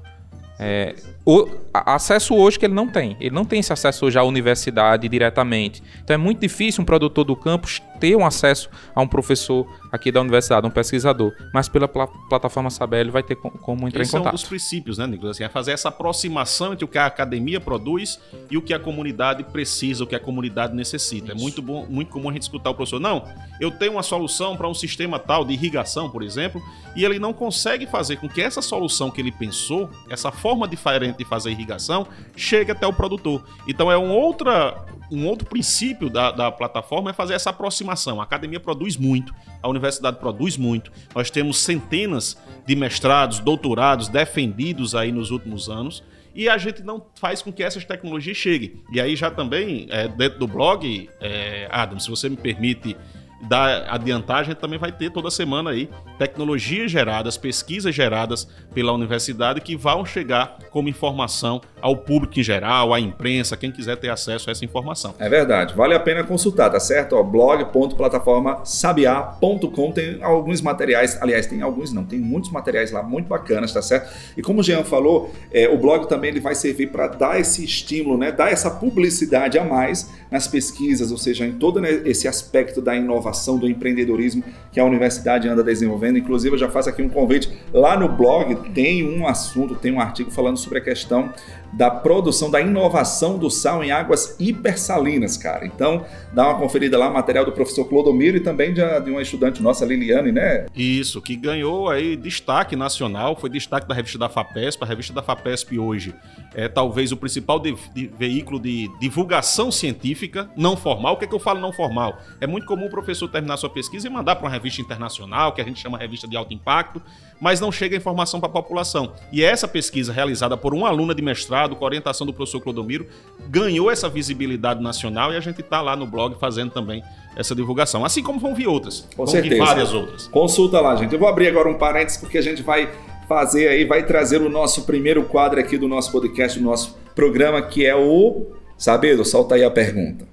É, 0.58 0.96
o, 1.26 1.50
acesso 1.74 2.36
hoje 2.36 2.58
que 2.58 2.66
ele 2.66 2.74
não 2.74 2.88
tem. 2.88 3.18
Ele 3.20 3.34
não 3.34 3.44
tem 3.44 3.60
esse 3.60 3.74
acesso 3.74 4.06
hoje 4.06 4.18
à 4.18 4.24
universidade 4.24 5.08
diretamente. 5.10 5.84
Então 6.04 6.14
é 6.14 6.18
muito 6.18 6.40
difícil 6.40 6.82
um 6.82 6.86
produtor 6.86 7.26
do 7.26 7.36
campus 7.36 7.82
ter 8.00 8.16
um 8.16 8.26
acesso 8.26 8.70
a 8.94 9.02
um 9.02 9.08
professor 9.08 9.68
aqui 9.92 10.12
da 10.12 10.22
universidade, 10.22 10.66
um 10.68 10.72
pesquisador. 10.72 11.34
Mas 11.54 11.68
pela 11.68 11.88
pl 11.88 12.08
plataforma 12.30 12.70
Saber 12.70 13.02
ele 13.02 13.12
vai 13.12 13.24
ter 13.24 13.36
como 13.36 13.88
entrar 13.88 14.02
Esse 14.02 14.16
em 14.16 14.20
contato. 14.20 14.28
é 14.28 14.30
um 14.30 14.36
dos 14.36 14.44
princípios, 14.44 14.98
né, 14.98 15.08
Nicolas? 15.08 15.38
Assim, 15.38 15.44
é 15.44 15.50
fazer 15.50 15.72
essa 15.72 15.90
aproximação 15.90 16.74
entre 16.74 16.86
o 16.86 16.88
que 16.88 16.98
a 16.98 17.06
academia 17.06 17.60
produz 17.60 18.20
e 18.50 18.58
o 18.58 18.62
que 18.62 18.74
a 18.74 18.80
comunidade 18.80 19.44
precisa, 19.44 20.04
o 20.04 20.08
que 20.08 20.16
a 20.16 20.20
comunidade 20.20 20.76
necessita. 20.76 21.32
É 21.32 21.36
Isso. 21.36 21.42
É 21.42 21.42
muito 21.42 21.62
bom, 21.62 21.86
muito 21.90 22.12
comum 22.12 22.30
a 22.30 22.34
gente 22.34 22.44
escutar 22.44 22.70
o 22.70 22.76
professor. 22.76 23.00
Não, 23.00 23.28
eu 23.60 23.72
tenho 23.72 23.94
uma 23.94 24.04
solução 24.04 24.58
para 24.58 24.68
um 24.68 24.74
sistema 24.74 25.20
tal 25.20 25.46
de 25.46 25.54
irrigação, 25.54 26.10
por 26.10 26.24
exemplo, 26.24 26.62
e 26.96 27.04
ele 27.04 27.20
não 27.20 27.34
consegue 27.34 27.86
fazer 27.86 28.18
com 28.18 28.28
que 28.28 28.42
essa 28.42 28.62
solução 28.62 29.10
que 29.12 29.22
ele 29.22 29.32
pensou, 29.32 29.90
essa 30.10 30.32
forma 30.32 30.68
diferente 30.68 31.18
de 31.18 31.26
fazer 31.26 31.52
irrigação, 31.52 32.08
chegue 32.36 32.72
até 32.72 32.86
o 32.86 32.94
produtor. 32.94 33.44
Então 33.68 33.92
é 33.92 33.98
um, 33.98 34.12
outra, 34.12 34.86
um 35.12 35.28
outro 35.28 35.48
princípio 35.48 36.10
da, 36.10 36.32
da 36.32 36.52
plataforma 36.52 37.10
é 37.10 37.14
fazer 37.14 37.34
essa 37.34 37.50
aproximação. 37.50 37.85
A 37.92 38.24
academia 38.24 38.60
produz 38.60 38.98
muito, 38.98 39.34
a 39.62 39.68
universidade 39.68 40.18
produz 40.18 40.58
muito. 40.58 40.92
Nós 41.14 41.30
temos 41.30 41.58
centenas 41.58 42.38
de 42.66 42.76
mestrados, 42.76 43.40
doutorados 43.40 44.08
defendidos 44.08 44.96
aí 44.96 45.12
nos 45.12 45.32
últimos 45.32 45.70
anos 45.70 46.04
e 46.36 46.50
a 46.50 46.58
gente 46.58 46.84
não 46.84 47.02
faz 47.16 47.42
com 47.42 47.52
que 47.52 47.64
essas 47.64 47.86
tecnologias 47.86 48.36
cheguem. 48.36 48.84
E 48.92 49.00
aí 49.00 49.16
já 49.16 49.32
também, 49.32 49.88
é, 49.90 50.06
dentro 50.08 50.40
do 50.40 50.48
blog, 50.48 51.10
é, 51.22 51.68
Adam, 51.72 51.98
se 51.98 52.10
você 52.10 52.28
me 52.28 52.36
permite 52.36 52.96
da 53.42 53.94
adiantagem 53.94 54.56
também 54.56 54.80
vai 54.80 54.92
ter 54.92 55.12
toda 55.12 55.30
semana 55.30 55.70
aí 55.72 55.90
tecnologias 56.18 56.90
geradas, 56.90 57.36
pesquisas 57.38 57.94
geradas 57.94 58.48
pela 58.74 58.94
universidade 58.94 59.60
que 59.62 59.76
vão 59.76 60.04
chegar 60.06 60.58
como 60.72 60.90
informação 60.90 61.62
ao 61.82 61.98
público 61.98 62.40
em 62.40 62.44
geral, 62.44 62.94
à 62.94 63.00
imprensa, 63.00 63.58
quem 63.58 63.72
quiser 63.72 63.98
ter 63.98 64.10
acesso 64.10 64.50
a 64.50 64.52
essa 64.52 64.66
informação. 64.66 65.14
É 65.20 65.30
verdade, 65.30 65.76
vale 65.76 65.94
a 65.94 66.00
pena 66.00 66.24
consultar, 66.24 66.72
tá 66.72 66.80
certo? 66.80 67.24
blog.plataformasabiá.com 67.24 69.92
tem 69.92 70.24
alguns 70.24 70.62
materiais, 70.62 71.22
aliás, 71.22 71.46
tem 71.48 71.62
alguns 71.62 71.92
não, 71.92 72.06
tem 72.06 72.20
muitos 72.20 72.50
materiais 72.52 72.92
lá 72.92 73.04
muito 73.04 73.28
bacanas, 73.28 73.74
tá 73.74 73.82
certo? 73.82 74.14
E 74.38 74.42
como 74.42 74.62
o 74.62 74.64
Jean 74.64 74.84
falou, 74.84 75.34
é, 75.52 75.68
o 75.70 75.78
blog 75.78 76.08
também 76.08 76.32
ele 76.32 76.40
vai 76.40 76.56
servir 76.56 76.88
para 76.88 77.08
dar 77.08 77.40
esse 77.40 77.64
estímulo, 77.64 78.18
né, 78.18 78.32
dar 78.32 78.52
essa 78.52 78.72
publicidade 78.72 79.60
a 79.60 79.64
mais 79.64 80.10
nas 80.32 80.48
pesquisas, 80.48 81.12
ou 81.12 81.18
seja, 81.18 81.46
em 81.46 81.52
todo 81.54 81.80
né, 81.80 82.02
esse 82.06 82.28
aspecto 82.28 82.82
da 82.82 82.96
inovação, 82.96 83.25
do 83.58 83.70
empreendedorismo 83.70 84.44
que 84.72 84.80
a 84.80 84.86
universidade 84.86 85.48
anda 85.48 85.64
desenvolvendo. 85.64 86.18
Inclusive, 86.18 86.56
eu 86.56 86.60
já 86.60 86.70
faço 86.70 86.90
aqui 86.90 87.02
um 87.02 87.10
convite. 87.10 87.52
Lá 87.74 87.98
no 87.98 88.10
blog 88.10 88.56
tem 88.72 89.08
um 89.08 89.28
assunto, 89.28 89.76
tem 89.76 89.92
um 89.92 90.00
artigo 90.00 90.32
falando 90.32 90.58
sobre 90.58 90.80
a 90.80 90.82
questão 90.82 91.34
da 91.74 91.90
produção, 91.90 92.50
da 92.50 92.62
inovação 92.62 93.38
do 93.38 93.50
sal 93.50 93.84
em 93.84 93.92
águas 93.92 94.36
hipersalinas, 94.40 95.38
cara. 95.38 95.66
Então, 95.66 96.06
dá 96.34 96.50
uma 96.50 96.60
conferida 96.60 96.98
lá, 96.98 97.10
material 97.10 97.46
do 97.46 97.52
professor 97.52 97.86
Clodomiro 97.86 98.38
e 98.38 98.40
também 98.40 98.74
de, 98.74 98.82
de 99.02 99.12
uma 99.12 99.22
estudante 99.22 99.62
nossa, 99.62 99.86
Liliane, 99.86 100.32
né? 100.32 100.66
Isso, 100.76 101.22
que 101.22 101.36
ganhou 101.36 101.90
aí 101.90 102.16
destaque 102.16 102.76
nacional, 102.76 103.36
foi 103.36 103.50
destaque 103.50 103.88
da 103.88 103.94
revista 103.94 104.18
da 104.18 104.30
FAPESP. 104.30 104.84
A 104.84 104.88
revista 104.88 105.14
da 105.14 105.22
FAPESP 105.22 105.80
hoje 105.80 106.14
é 106.54 106.68
talvez 106.68 107.12
o 107.12 107.18
principal 107.18 107.60
de, 107.60 107.76
de, 107.94 108.08
veículo 108.08 108.60
de 108.60 108.90
divulgação 109.00 109.72
científica 109.72 110.50
não 110.56 110.78
formal. 110.78 111.16
O 111.16 111.18
que, 111.18 111.26
é 111.26 111.28
que 111.28 111.36
eu 111.36 111.40
falo 111.40 111.60
não 111.60 111.74
formal? 111.74 112.18
É 112.40 112.48
muito 112.48 112.66
comum 112.66 112.86
o 112.86 112.90
professor 112.90 113.28
terminar 113.28 113.58
sua 113.58 113.70
pesquisa 113.70 114.08
e 114.08 114.10
mandar 114.10 114.36
para 114.36 114.46
uma 114.46 114.52
revista 114.52 114.82
internacional, 114.82 115.54
que 115.54 115.62
a 115.62 115.66
gente 115.66 115.80
chama 115.80 115.98
revista 115.98 116.28
de 116.28 116.38
alto 116.38 116.54
impacto, 116.54 117.02
mas 117.40 117.60
não 117.60 117.72
chega 117.72 117.96
a 117.96 117.98
informação 117.98 118.40
para 118.40 118.50
a 118.50 118.54
população. 118.54 119.14
E 119.32 119.44
essa 119.44 119.68
pesquisa 119.68 120.14
realizada 120.14 120.56
por 120.56 120.74
uma 120.74 120.88
aluna 120.88 121.14
de 121.14 121.22
mestrado, 121.22 121.55
com 121.76 121.86
orientação 121.86 122.26
do 122.26 122.34
professor 122.34 122.62
Clodomiro, 122.62 123.08
ganhou 123.48 123.90
essa 123.90 124.10
visibilidade 124.10 124.82
nacional 124.82 125.34
e 125.34 125.38
a 125.38 125.40
gente 125.40 125.62
está 125.62 125.82
lá 125.82 125.96
no 125.96 126.06
blog 126.06 126.36
fazendo 126.40 126.72
também 126.72 127.04
essa 127.36 127.56
divulgação. 127.56 128.04
Assim 128.04 128.24
como 128.24 128.40
vão 128.40 128.54
vir 128.56 128.68
outras. 128.68 129.08
Com 129.16 129.26
vão 129.26 129.28
certeza. 129.28 129.56
vir 129.56 129.62
várias 129.62 129.94
outras. 129.94 130.28
Consulta 130.28 130.80
lá, 130.80 130.96
gente. 130.96 131.14
Eu 131.14 131.20
vou 131.20 131.28
abrir 131.28 131.48
agora 131.48 131.70
um 131.70 131.78
parênteses 131.78 132.20
porque 132.20 132.38
a 132.38 132.42
gente 132.42 132.62
vai 132.62 132.90
fazer 133.28 133.68
aí, 133.68 133.86
vai 133.86 134.04
trazer 134.04 134.42
o 134.42 134.50
nosso 134.50 134.84
primeiro 134.84 135.24
quadro 135.24 135.60
aqui 135.60 135.78
do 135.78 135.88
nosso 135.88 136.12
podcast, 136.12 136.60
do 136.60 136.66
nosso 136.66 136.98
programa, 137.14 137.62
que 137.62 137.86
é 137.86 137.96
o. 137.96 138.48
Sabedo, 138.78 139.24
solta 139.24 139.56
aí 139.56 139.64
a 139.64 139.72
pergunta. 139.72 140.28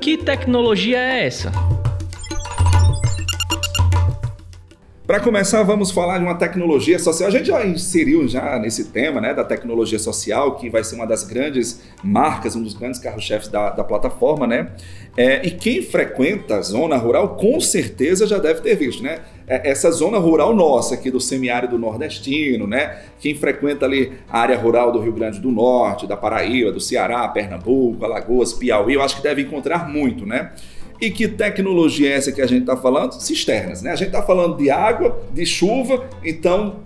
Que 0.00 0.16
tecnologia 0.16 0.98
é 0.98 1.26
essa? 1.26 1.52
Para 5.08 5.20
começar, 5.20 5.62
vamos 5.62 5.90
falar 5.90 6.18
de 6.18 6.24
uma 6.24 6.34
tecnologia 6.34 6.98
social. 6.98 7.30
A 7.30 7.32
gente 7.32 7.46
já 7.46 7.64
inseriu 7.64 8.28
já 8.28 8.58
nesse 8.58 8.90
tema, 8.90 9.22
né, 9.22 9.32
da 9.32 9.42
tecnologia 9.42 9.98
social, 9.98 10.56
que 10.56 10.68
vai 10.68 10.84
ser 10.84 10.96
uma 10.96 11.06
das 11.06 11.24
grandes 11.24 11.80
marcas, 12.04 12.54
um 12.54 12.62
dos 12.62 12.74
grandes 12.74 13.00
carros-chefes 13.00 13.48
da, 13.48 13.70
da 13.70 13.82
plataforma, 13.82 14.46
né? 14.46 14.70
É, 15.16 15.46
e 15.46 15.50
quem 15.50 15.80
frequenta 15.80 16.56
a 16.56 16.60
zona 16.60 16.98
rural, 16.98 17.36
com 17.36 17.58
certeza 17.58 18.26
já 18.26 18.36
deve 18.36 18.60
ter 18.60 18.74
visto, 18.74 19.02
né? 19.02 19.20
É, 19.46 19.70
essa 19.70 19.90
zona 19.90 20.18
rural 20.18 20.54
nossa 20.54 20.92
aqui 20.92 21.10
do 21.10 21.22
semiárido 21.22 21.78
nordestino, 21.78 22.66
né? 22.66 22.98
Quem 23.18 23.34
frequenta 23.34 23.86
ali 23.86 24.12
a 24.28 24.40
área 24.40 24.58
rural 24.58 24.92
do 24.92 25.00
Rio 25.00 25.14
Grande 25.14 25.40
do 25.40 25.50
Norte, 25.50 26.06
da 26.06 26.18
Paraíba, 26.18 26.70
do 26.70 26.80
Ceará, 26.80 27.26
Pernambuco, 27.28 28.04
Alagoas, 28.04 28.52
Piauí, 28.52 28.92
eu 28.92 29.00
acho 29.00 29.16
que 29.16 29.22
deve 29.22 29.40
encontrar 29.40 29.88
muito, 29.88 30.26
né? 30.26 30.52
E 31.00 31.10
que 31.10 31.28
tecnologia 31.28 32.10
é 32.10 32.14
essa 32.14 32.32
que 32.32 32.42
a 32.42 32.46
gente 32.46 32.62
está 32.62 32.76
falando? 32.76 33.12
Cisternas, 33.12 33.82
né? 33.82 33.92
A 33.92 33.96
gente 33.96 34.08
está 34.08 34.22
falando 34.22 34.56
de 34.56 34.68
água, 34.70 35.20
de 35.32 35.46
chuva, 35.46 36.08
então 36.24 36.80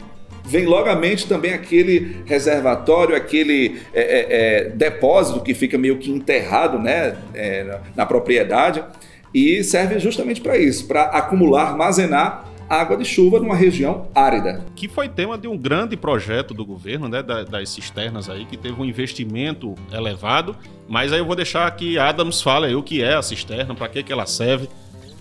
vem 0.45 0.67
logo 0.67 0.89
à 0.89 0.97
mente 0.97 1.27
também 1.27 1.55
aquele 1.55 2.23
reservatório, 2.27 3.15
aquele 3.15 3.81
é, 3.95 4.01
é, 4.01 4.27
é, 4.29 4.69
depósito 4.71 5.41
que 5.41 5.55
fica 5.55 5.79
meio 5.79 5.99
que 5.99 6.11
enterrado 6.11 6.79
né, 6.79 7.17
é, 7.33 7.65
na, 7.65 7.81
na 7.97 8.07
propriedade 8.07 8.85
e 9.33 9.63
serve 9.65 9.99
justamente 9.99 10.41
para 10.41 10.59
isso, 10.59 10.87
para 10.87 11.05
acumular, 11.05 11.71
armazenar 11.71 12.52
água 12.69 12.97
de 12.97 13.05
chuva 13.05 13.39
numa 13.39 13.55
região 13.55 14.09
árida. 14.15 14.65
Que 14.75 14.89
foi 14.89 15.09
tema 15.09 15.37
de 15.37 15.49
um 15.49 15.57
grande 15.57 15.97
projeto 15.97 16.55
do 16.55 16.65
governo, 16.65 17.09
né, 17.09 17.23
das 17.23 17.71
cisternas 17.71 18.29
aí, 18.29 18.45
que 18.45 18.57
teve 18.57 18.81
um 18.81 18.85
investimento 18.85 19.75
elevado. 19.93 20.57
Mas 20.89 21.13
aí 21.13 21.21
eu 21.21 21.27
vou 21.27 21.37
deixar 21.37 21.71
que 21.73 21.99
Adams 21.99 22.43
fale 22.43 22.67
aí 22.67 22.75
o 22.75 22.83
que 22.83 23.03
é 23.03 23.15
a 23.15 23.23
cisterna, 23.23 23.75
para 23.75 23.89
que, 23.89 24.03
que 24.03 24.13
ela 24.13 24.27
serve. 24.27 24.69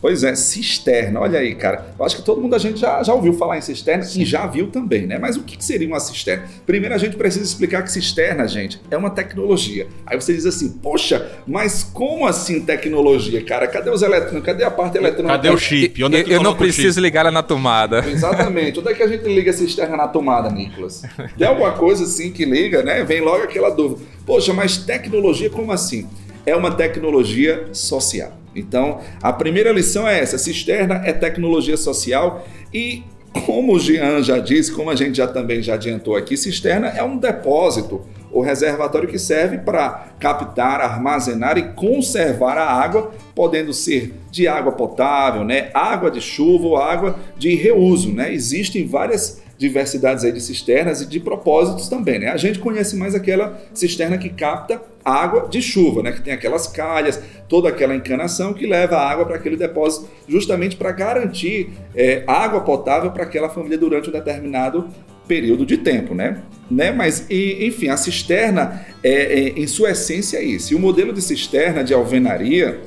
Pois 0.02 0.24
é, 0.24 0.34
cisterna, 0.34 1.20
olha 1.20 1.40
aí, 1.40 1.54
cara. 1.54 1.94
Eu 1.98 2.04
acho 2.04 2.16
que 2.16 2.24
todo 2.24 2.42
mundo 2.42 2.56
a 2.56 2.60
gente 2.60 2.80
já, 2.80 3.04
já 3.04 3.14
ouviu 3.14 3.34
falar 3.34 3.60
em 3.60 3.62
cisterna 3.62 4.04
e 4.04 4.26
já 4.26 4.48
viu 4.48 4.68
também, 4.68 5.06
né? 5.06 5.20
Mas 5.20 5.38
o 5.38 5.44
que 5.44 5.64
seria 5.64 5.88
uma 5.88 6.00
cisterna? 6.00 6.46
Primeiro 6.66 6.96
a 6.96 6.98
gente 6.98 7.16
precisa 7.16 7.46
explicar 7.46 7.84
que 7.84 7.92
cisterna, 7.92 8.48
gente, 8.48 8.82
é 8.90 8.98
uma 8.98 9.12
tecnologia. 9.12 9.88
Aí 10.06 10.20
você 10.20 10.34
diz 10.34 10.48
assim, 10.48 10.70
poxa, 10.82 11.32
mas 11.46 11.84
como 11.84 12.26
assim 12.26 12.62
tecnologia, 12.62 13.44
cara? 13.46 13.68
Cadê 13.68 13.92
os 13.92 14.02
eletrônicos? 14.02 14.44
Cadê 14.44 14.64
a 14.64 14.72
parte 14.72 14.98
eletrônica? 14.98 15.36
Cadê 15.36 15.50
o 15.50 15.58
chip? 15.58 16.04
Onde 16.04 16.18
é 16.18 16.24
que 16.24 16.32
eu 16.32 16.42
não 16.42 16.56
preciso 16.56 17.00
ligar 17.00 17.22
ela 17.22 17.32
na 17.32 17.44
tomada. 17.44 18.04
Exatamente. 18.10 18.80
Onde 18.80 18.90
é 18.90 18.94
que 18.96 19.04
a 19.04 19.08
gente 19.08 19.24
liga 19.26 19.52
a 19.52 19.54
cisterna 19.54 19.96
na 19.96 20.08
tomada, 20.08 20.50
Nicolas? 20.50 21.04
Tem 21.38 21.48
alguma 21.48 21.74
coisa 21.74 22.06
assim 22.06 22.32
que 22.32 22.44
liga, 22.44 22.82
né? 22.82 23.04
Vem 23.04 23.22
logo 23.22 23.44
aquela 23.44 23.70
dúvida. 23.70 24.02
Poxa, 24.26 24.52
mas 24.52 24.78
tecnologia 24.78 25.50
como 25.50 25.72
assim? 25.72 26.08
É 26.44 26.56
uma 26.56 26.72
tecnologia 26.72 27.68
social. 27.72 28.41
Então, 28.56 29.00
a 29.22 29.32
primeira 29.32 29.72
lição 29.72 30.08
é 30.08 30.20
essa: 30.20 30.38
cisterna 30.38 31.02
é 31.06 31.14
tecnologia 31.14 31.78
social 31.78 32.46
e 32.74 33.04
como 33.46 33.74
o 33.74 33.80
Jean 33.80 34.22
já 34.22 34.40
disse, 34.40 34.72
como 34.72 34.90
a 34.90 34.96
gente 34.96 35.16
já 35.18 35.28
também 35.28 35.62
já 35.62 35.76
adiantou 35.76 36.16
aqui, 36.16 36.36
cisterna 36.36 36.88
é 36.88 37.02
um 37.02 37.18
depósito 37.18 38.02
ou 38.32 38.42
reservatório 38.42 39.08
que 39.08 39.20
serve 39.20 39.58
para 39.58 40.08
captar, 40.20 40.82
armazenar 40.82 41.58
e 41.58 41.64
conservar 41.74 42.58
a 42.58 42.66
água, 42.66 43.12
podendo 43.36 43.74
ser 43.74 44.14
de 44.30 44.48
água 44.48 44.72
potável, 44.72 45.44
né, 45.44 45.70
água 45.74 46.10
de 46.10 46.22
chuva 46.22 46.68
ou 46.68 46.78
água 46.78 47.20
de 47.38 47.56
reuso, 47.56 48.14
né? 48.14 48.34
Existem 48.34 48.86
várias 48.86 49.42
diversidades 49.58 50.24
aí 50.24 50.32
de 50.32 50.42
cisternas 50.42 51.02
e 51.02 51.06
de 51.06 51.20
propósitos 51.20 51.88
também, 51.88 52.20
né? 52.20 52.30
A 52.30 52.38
gente 52.38 52.60
conhece 52.60 52.96
mais 52.96 53.14
aquela 53.14 53.62
cisterna 53.74 54.18
que 54.18 54.30
capta 54.30 54.82
água 55.04 55.48
de 55.50 55.62
chuva, 55.62 56.04
né? 56.04 56.12
Que 56.12 56.22
tem 56.22 56.34
aquelas 56.34 56.68
calhas, 56.68 57.22
toda 57.48 57.70
aquela 57.70 57.96
encanação 57.96 58.54
que 58.54 58.66
leva 58.66 58.98
a 58.98 59.10
água 59.10 59.26
para 59.26 59.36
aquele 59.36 59.58
depósito, 59.58 60.10
justamente 60.28 60.76
para 60.76 60.92
garantir 60.92 61.72
é, 61.96 62.24
água 62.28 62.62
potável 62.62 63.12
para 63.12 63.24
aquela 63.24 63.50
família 63.50 63.78
durante 63.78 64.10
um 64.10 64.12
determinado 64.12 64.88
período 65.28 65.66
de 65.66 65.78
tempo, 65.78 66.14
né? 66.14 66.42
né? 66.70 66.92
Mas, 66.92 67.26
e, 67.30 67.66
enfim, 67.66 67.90
a 67.90 67.98
cisterna, 67.98 68.86
é, 69.04 69.12
é, 69.12 69.50
em 69.50 69.68
sua 69.68 69.92
essência, 69.92 70.38
é 70.38 70.44
isso. 70.44 70.74
E 70.74 70.76
o 70.76 70.80
modelo 70.80 71.14
de 71.14 71.22
cisterna 71.22 71.84
de 71.84 71.94
alvenaria, 71.94 72.82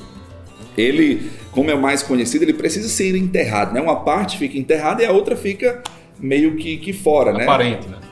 ele, 0.77 1.31
como 1.53 1.71
é 1.71 1.75
o 1.75 1.81
mais 1.81 2.03
conhecido, 2.03 2.45
ele 2.45 2.53
precisa 2.53 2.89
ser 2.89 3.17
enterrado, 3.17 3.73
né? 3.73 3.81
Uma 3.81 4.01
parte 4.01 4.39
fica 4.39 4.59
enterrada 4.59 5.03
e 5.03 5.07
a 5.07 5.13
outra 5.13 5.37
fica 5.37 5.83
meio 6.19 6.57
que, 6.57 6.77
que 6.77 6.93
fora, 6.93 7.33
né? 7.33 7.45
Aparente, 7.45 7.89
né? 7.89 8.04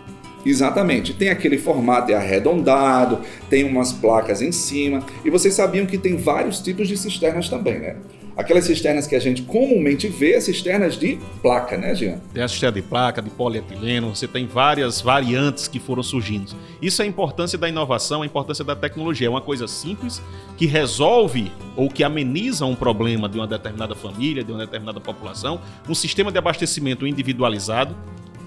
Exatamente. 0.45 1.15
Tem 1.15 1.31
aquele 1.31 1.59
formato 1.59 2.11
é 2.11 2.15
arredondado, 2.15 3.21
tem 3.49 3.65
umas 3.65 3.93
placas 3.93 4.43
em 4.43 4.53
cima. 4.53 5.05
E 5.25 5.31
vocês 5.31 5.55
sabiam 5.55 5.87
que 5.87 5.99
tem 5.99 6.17
vários 6.17 6.61
tipos 6.61 6.89
de 6.89 6.97
cisternas 6.97 7.49
também, 7.49 7.79
né? 7.79 7.97
Aquelas 8.35 8.65
cisternas 8.65 9.07
que 9.07 9.15
a 9.15 9.21
gente 9.21 9.43
comumente 9.43 10.09
vê, 10.09 10.35
as 10.37 10.45
cisternas 10.45 10.99
de 10.99 11.19
placa, 11.43 11.77
né, 11.77 11.95
Jean? 11.95 12.19
Tem 12.33 12.43
a 12.43 12.49
cisterna 12.49 12.81
de 12.81 12.83
placa, 12.83 13.21
de 13.21 13.29
polietileno, 13.29 14.15
você 14.15 14.27
tem 14.27 14.47
várias 14.47 15.03
variantes 15.03 15.69
que 15.69 15.79
foram 15.79 16.03
surgindo. 16.03 16.53
Isso 16.81 17.03
é 17.03 17.05
a 17.05 17.09
importância 17.09 17.59
da 17.59 17.69
inovação, 17.69 18.23
a 18.23 18.27
importância 18.27 18.65
da 18.65 18.75
tecnologia. 18.75 19.27
É 19.27 19.31
uma 19.31 19.43
coisa 19.43 19.69
simples 19.69 20.23
que 20.57 20.65
resolve 20.65 21.53
ou 21.77 21.91
que 21.91 22.03
ameniza 22.03 22.65
um 22.65 22.75
problema 22.75 23.29
de 23.29 23.37
uma 23.37 23.47
determinada 23.47 23.95
família, 23.95 24.43
de 24.43 24.51
uma 24.51 24.61
determinada 24.61 24.99
população. 24.99 25.61
Um 25.87 25.95
sistema 25.95 26.33
de 26.33 26.39
abastecimento 26.39 27.07
individualizado 27.07 27.95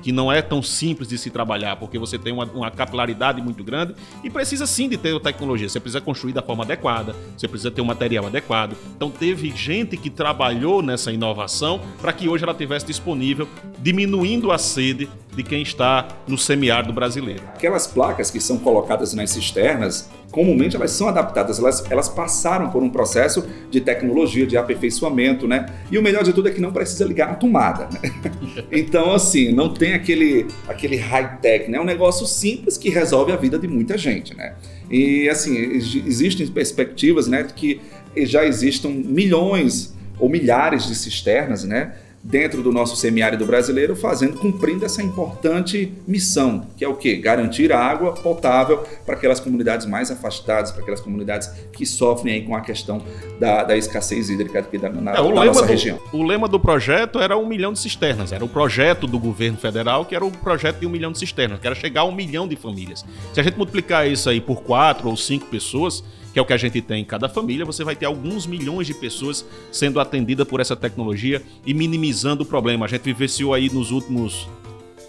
que 0.05 0.11
não 0.11 0.31
é 0.31 0.39
tão 0.39 0.61
simples 0.61 1.09
de 1.09 1.17
se 1.17 1.31
trabalhar, 1.31 1.77
porque 1.77 1.97
você 1.97 2.19
tem 2.19 2.31
uma, 2.31 2.45
uma 2.45 2.69
capilaridade 2.69 3.41
muito 3.41 3.63
grande 3.63 3.95
e 4.23 4.29
precisa 4.29 4.67
sim 4.67 4.87
de 4.87 4.97
ter 4.97 5.19
tecnologia. 5.19 5.67
Você 5.67 5.79
precisa 5.79 5.99
construir 5.99 6.31
da 6.31 6.43
forma 6.43 6.63
adequada, 6.63 7.15
você 7.35 7.47
precisa 7.47 7.71
ter 7.71 7.81
um 7.81 7.85
material 7.85 8.27
adequado. 8.27 8.77
Então 8.95 9.09
teve 9.09 9.49
gente 9.49 9.97
que 9.97 10.11
trabalhou 10.11 10.83
nessa 10.83 11.11
inovação 11.11 11.81
para 11.99 12.13
que 12.13 12.29
hoje 12.29 12.43
ela 12.43 12.53
tivesse 12.53 12.85
disponível, 12.85 13.49
diminuindo 13.79 14.51
a 14.51 14.59
sede 14.59 15.09
de 15.35 15.41
quem 15.41 15.63
está 15.63 16.07
no 16.27 16.37
semiárido 16.37 16.93
brasileiro. 16.93 17.41
Aquelas 17.55 17.87
placas 17.87 18.29
que 18.29 18.39
são 18.39 18.59
colocadas 18.59 19.11
nas 19.15 19.31
cisternas, 19.31 20.07
comumente 20.31 20.75
elas 20.75 20.91
são 20.91 21.07
adaptadas, 21.07 21.59
elas, 21.59 21.83
elas 21.89 22.09
passaram 22.09 22.69
por 22.69 22.83
um 22.83 22.89
processo 22.89 23.45
de 23.69 23.79
tecnologia, 23.81 24.45
de 24.45 24.57
aperfeiçoamento, 24.57 25.47
né? 25.47 25.65
E 25.91 25.97
o 25.97 26.01
melhor 26.01 26.23
de 26.23 26.33
tudo 26.33 26.49
é 26.49 26.51
que 26.51 26.59
não 26.59 26.71
precisa 26.71 27.05
ligar 27.05 27.29
a 27.29 27.35
tomada, 27.35 27.89
né? 27.91 28.11
Então, 28.71 29.13
assim, 29.13 29.51
não 29.51 29.73
tem 29.73 29.93
aquele, 29.93 30.47
aquele 30.67 30.97
high-tech, 30.97 31.69
né? 31.69 31.77
É 31.77 31.81
um 31.81 31.85
negócio 31.85 32.25
simples 32.25 32.77
que 32.77 32.89
resolve 32.89 33.31
a 33.31 33.35
vida 33.35 33.57
de 33.57 33.67
muita 33.67 33.97
gente, 33.97 34.35
né? 34.35 34.55
E, 34.89 35.29
assim, 35.29 35.55
existem 35.57 36.45
perspectivas, 36.47 37.27
né, 37.27 37.43
que 37.55 37.81
já 38.17 38.45
existam 38.45 38.89
milhões 38.89 39.95
ou 40.19 40.29
milhares 40.29 40.87
de 40.87 40.95
cisternas, 40.95 41.63
né? 41.63 41.93
Dentro 42.25 42.63
do 42.63 42.71
nosso 42.71 42.95
semiárido 42.95 43.45
brasileiro, 43.45 43.95
fazendo, 43.95 44.37
cumprindo 44.39 44.83
essa 44.83 45.01
importante 45.03 45.93
missão, 46.07 46.65
que 46.75 46.83
é 46.83 46.87
o 46.87 46.95
quê? 46.95 47.17
Garantir 47.17 47.71
água 47.71 48.13
potável 48.13 48.83
para 49.05 49.15
aquelas 49.15 49.39
comunidades 49.39 49.85
mais 49.85 50.09
afastadas, 50.09 50.71
para 50.71 50.81
aquelas 50.81 50.99
comunidades 50.99 51.47
que 51.71 51.85
sofrem 51.85 52.33
aí 52.33 52.41
com 52.41 52.55
a 52.55 52.61
questão 52.61 52.99
da, 53.39 53.63
da 53.63 53.77
escassez 53.77 54.27
hídrica 54.31 54.57
aqui 54.57 54.79
da, 54.79 54.89
na, 54.89 55.11
é, 55.11 55.21
na 55.21 55.45
nossa 55.45 55.61
do, 55.61 55.67
região. 55.67 55.99
O 56.11 56.23
lema 56.23 56.47
do 56.47 56.59
projeto 56.59 57.19
era 57.19 57.37
um 57.37 57.45
milhão 57.45 57.71
de 57.71 57.77
cisternas, 57.79 58.31
era 58.31 58.43
o 58.43 58.49
projeto 58.49 59.05
do 59.05 59.19
governo 59.19 59.59
federal, 59.59 60.03
que 60.03 60.15
era 60.15 60.25
o 60.25 60.31
projeto 60.31 60.79
de 60.79 60.87
um 60.87 60.89
milhão 60.89 61.11
de 61.11 61.19
cisternas, 61.19 61.59
que 61.59 61.67
era 61.67 61.75
chegar 61.75 62.01
a 62.01 62.05
um 62.05 62.11
milhão 62.11 62.47
de 62.47 62.55
famílias. 62.55 63.05
Se 63.33 63.39
a 63.39 63.43
gente 63.43 63.55
multiplicar 63.55 64.09
isso 64.09 64.27
aí 64.31 64.41
por 64.41 64.63
quatro 64.63 65.09
ou 65.09 65.15
cinco 65.15 65.45
pessoas, 65.45 66.03
que 66.35 66.39
é 66.39 66.41
o 66.41 66.45
que 66.45 66.51
a 66.51 66.57
gente 66.57 66.81
tem 66.81 67.01
em 67.01 67.05
cada 67.05 67.29
família, 67.29 67.63
você 67.63 67.81
vai 67.81 67.95
ter 67.95 68.05
alguns 68.05 68.45
milhões 68.45 68.85
de 68.85 68.93
pessoas 68.93 69.45
sendo 69.71 70.01
atendidas 70.01 70.45
por 70.45 70.59
essa 70.59 70.75
tecnologia 70.75 71.41
e 71.65 71.73
minimizando 71.73 72.43
o 72.43 72.45
problema. 72.45 72.85
A 72.85 72.89
gente 72.89 73.03
vivenciou 73.03 73.53
aí 73.53 73.69
nos 73.69 73.89
últimos 73.89 74.45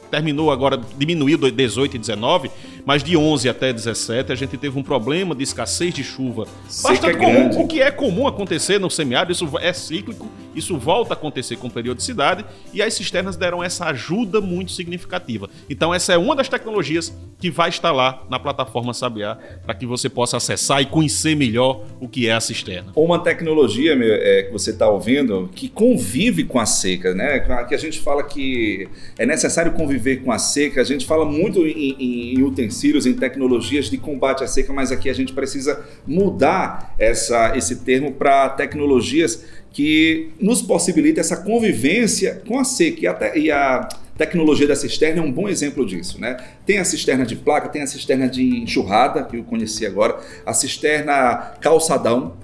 terminou 0.08 0.52
agora, 0.52 0.80
diminuiu 0.96 1.36
18 1.36 1.96
e 1.96 1.98
19, 1.98 2.48
mas 2.86 3.02
de 3.02 3.16
11 3.16 3.48
até 3.48 3.72
17 3.72 4.32
a 4.32 4.34
gente 4.36 4.56
teve 4.56 4.78
um 4.78 4.82
problema 4.82 5.34
de 5.34 5.42
escassez 5.42 5.92
de 5.92 6.04
chuva. 6.04 6.46
Bastante 6.82 7.18
comum, 7.18 7.60
o 7.60 7.66
que 7.66 7.82
é 7.82 7.90
comum 7.90 8.26
acontecer 8.26 8.78
no 8.78 8.88
semiárido, 8.88 9.32
isso 9.32 9.50
é 9.58 9.72
cíclico, 9.72 10.30
isso 10.54 10.78
volta 10.78 11.12
a 11.12 11.16
acontecer 11.16 11.56
com 11.56 11.68
periodicidade 11.68 12.44
e 12.72 12.80
as 12.80 12.94
cisternas 12.94 13.36
deram 13.36 13.62
essa 13.62 13.86
ajuda 13.86 14.40
muito 14.40 14.70
significativa. 14.70 15.50
Então 15.68 15.92
essa 15.92 16.12
é 16.12 16.16
uma 16.16 16.36
das 16.36 16.48
tecnologias 16.48 17.12
que 17.38 17.50
vai 17.50 17.68
estar 17.68 17.92
lá 17.92 18.24
na 18.30 18.38
plataforma 18.38 18.94
Sabiá 18.94 19.36
para 19.64 19.74
que 19.74 19.84
você 19.84 20.08
possa 20.08 20.36
acessar 20.36 20.80
e 20.80 20.86
conhecer 20.86 21.34
melhor 21.34 21.84
o 22.00 22.08
que 22.08 22.28
é 22.28 22.32
a 22.32 22.40
cisterna. 22.40 22.92
Uma 22.94 23.18
tecnologia 23.18 23.96
meu, 23.96 24.14
é, 24.14 24.44
que 24.44 24.52
você 24.52 24.70
está 24.70 24.88
ouvindo 24.88 25.50
que 25.54 25.68
convive 25.68 26.44
com 26.44 26.60
a 26.60 26.66
seca, 26.66 27.14
né? 27.14 27.40
Que 27.68 27.74
a 27.74 27.78
gente 27.78 27.98
fala 27.98 28.22
que 28.22 28.88
é 29.18 29.26
necessário 29.26 29.72
conviver 29.72 30.22
com 30.22 30.30
a 30.30 30.38
seca. 30.38 30.80
A 30.80 30.84
gente 30.84 31.04
fala 31.04 31.24
muito 31.24 31.66
em, 31.66 32.36
em 32.36 32.42
utensílios, 32.42 32.75
em 32.84 33.14
tecnologias 33.14 33.86
de 33.86 33.98
combate 33.98 34.44
à 34.44 34.46
seca, 34.46 34.72
mas 34.72 34.92
aqui 34.92 35.08
a 35.08 35.12
gente 35.12 35.32
precisa 35.32 35.84
mudar 36.06 36.94
essa, 36.98 37.56
esse 37.56 37.76
termo 37.76 38.12
para 38.12 38.48
tecnologias 38.50 39.44
que 39.72 40.30
nos 40.40 40.62
possibilitem 40.62 41.20
essa 41.20 41.36
convivência 41.36 42.42
com 42.46 42.58
a 42.58 42.64
seca 42.64 43.00
e 43.00 43.06
a, 43.06 43.36
e 43.36 43.50
a 43.50 43.88
tecnologia 44.16 44.66
da 44.66 44.74
cisterna 44.74 45.20
é 45.20 45.24
um 45.24 45.30
bom 45.30 45.48
exemplo 45.48 45.84
disso, 45.84 46.20
né? 46.20 46.36
Tem 46.64 46.78
a 46.78 46.84
cisterna 46.84 47.26
de 47.26 47.36
placa, 47.36 47.68
tem 47.68 47.82
a 47.82 47.86
cisterna 47.86 48.28
de 48.28 48.42
enxurrada, 48.42 49.22
que 49.22 49.36
eu 49.36 49.44
conheci 49.44 49.84
agora, 49.84 50.18
a 50.44 50.52
cisterna 50.52 51.52
calçadão. 51.60 52.36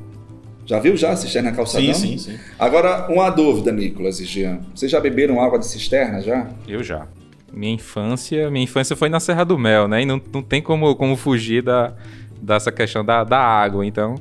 Já 0.67 0.79
viu 0.79 0.97
já 0.97 1.13
a 1.13 1.17
cisterna 1.17 1.53
calçadão? 1.53 1.95
Sim, 1.95 2.19
sim, 2.19 2.33
sim. 2.33 2.39
Agora, 2.59 3.09
uma 3.11 3.31
dúvida, 3.31 3.73
Nicolas 3.73 4.21
e 4.21 4.25
Jean. 4.25 4.61
Vocês 4.75 4.91
já 4.91 5.01
beberam 5.01 5.41
água 5.41 5.59
de 5.59 5.67
cisterna 5.67 6.21
já? 6.21 6.49
Eu 6.69 6.83
já. 6.83 7.09
Minha 7.53 7.75
infância, 7.75 8.51
minha 8.51 8.65
infância 8.65 8.97
foi 8.97 9.09
na 9.09 9.21
Serra 9.21 9.45
do 9.45 9.59
Mel, 9.59 9.87
né? 9.87 10.03
E 10.03 10.07
não, 10.07 10.21
não 10.33 10.43
tem 10.43 10.63
como, 10.63 10.95
como 10.97 11.17
fugir 11.17 11.63
da, 11.63 11.93
dessa 12.41 12.73
questão 12.73 13.05
da, 13.05 13.23
da 13.25 13.39
água. 13.39 13.85
Então, 13.85 14.15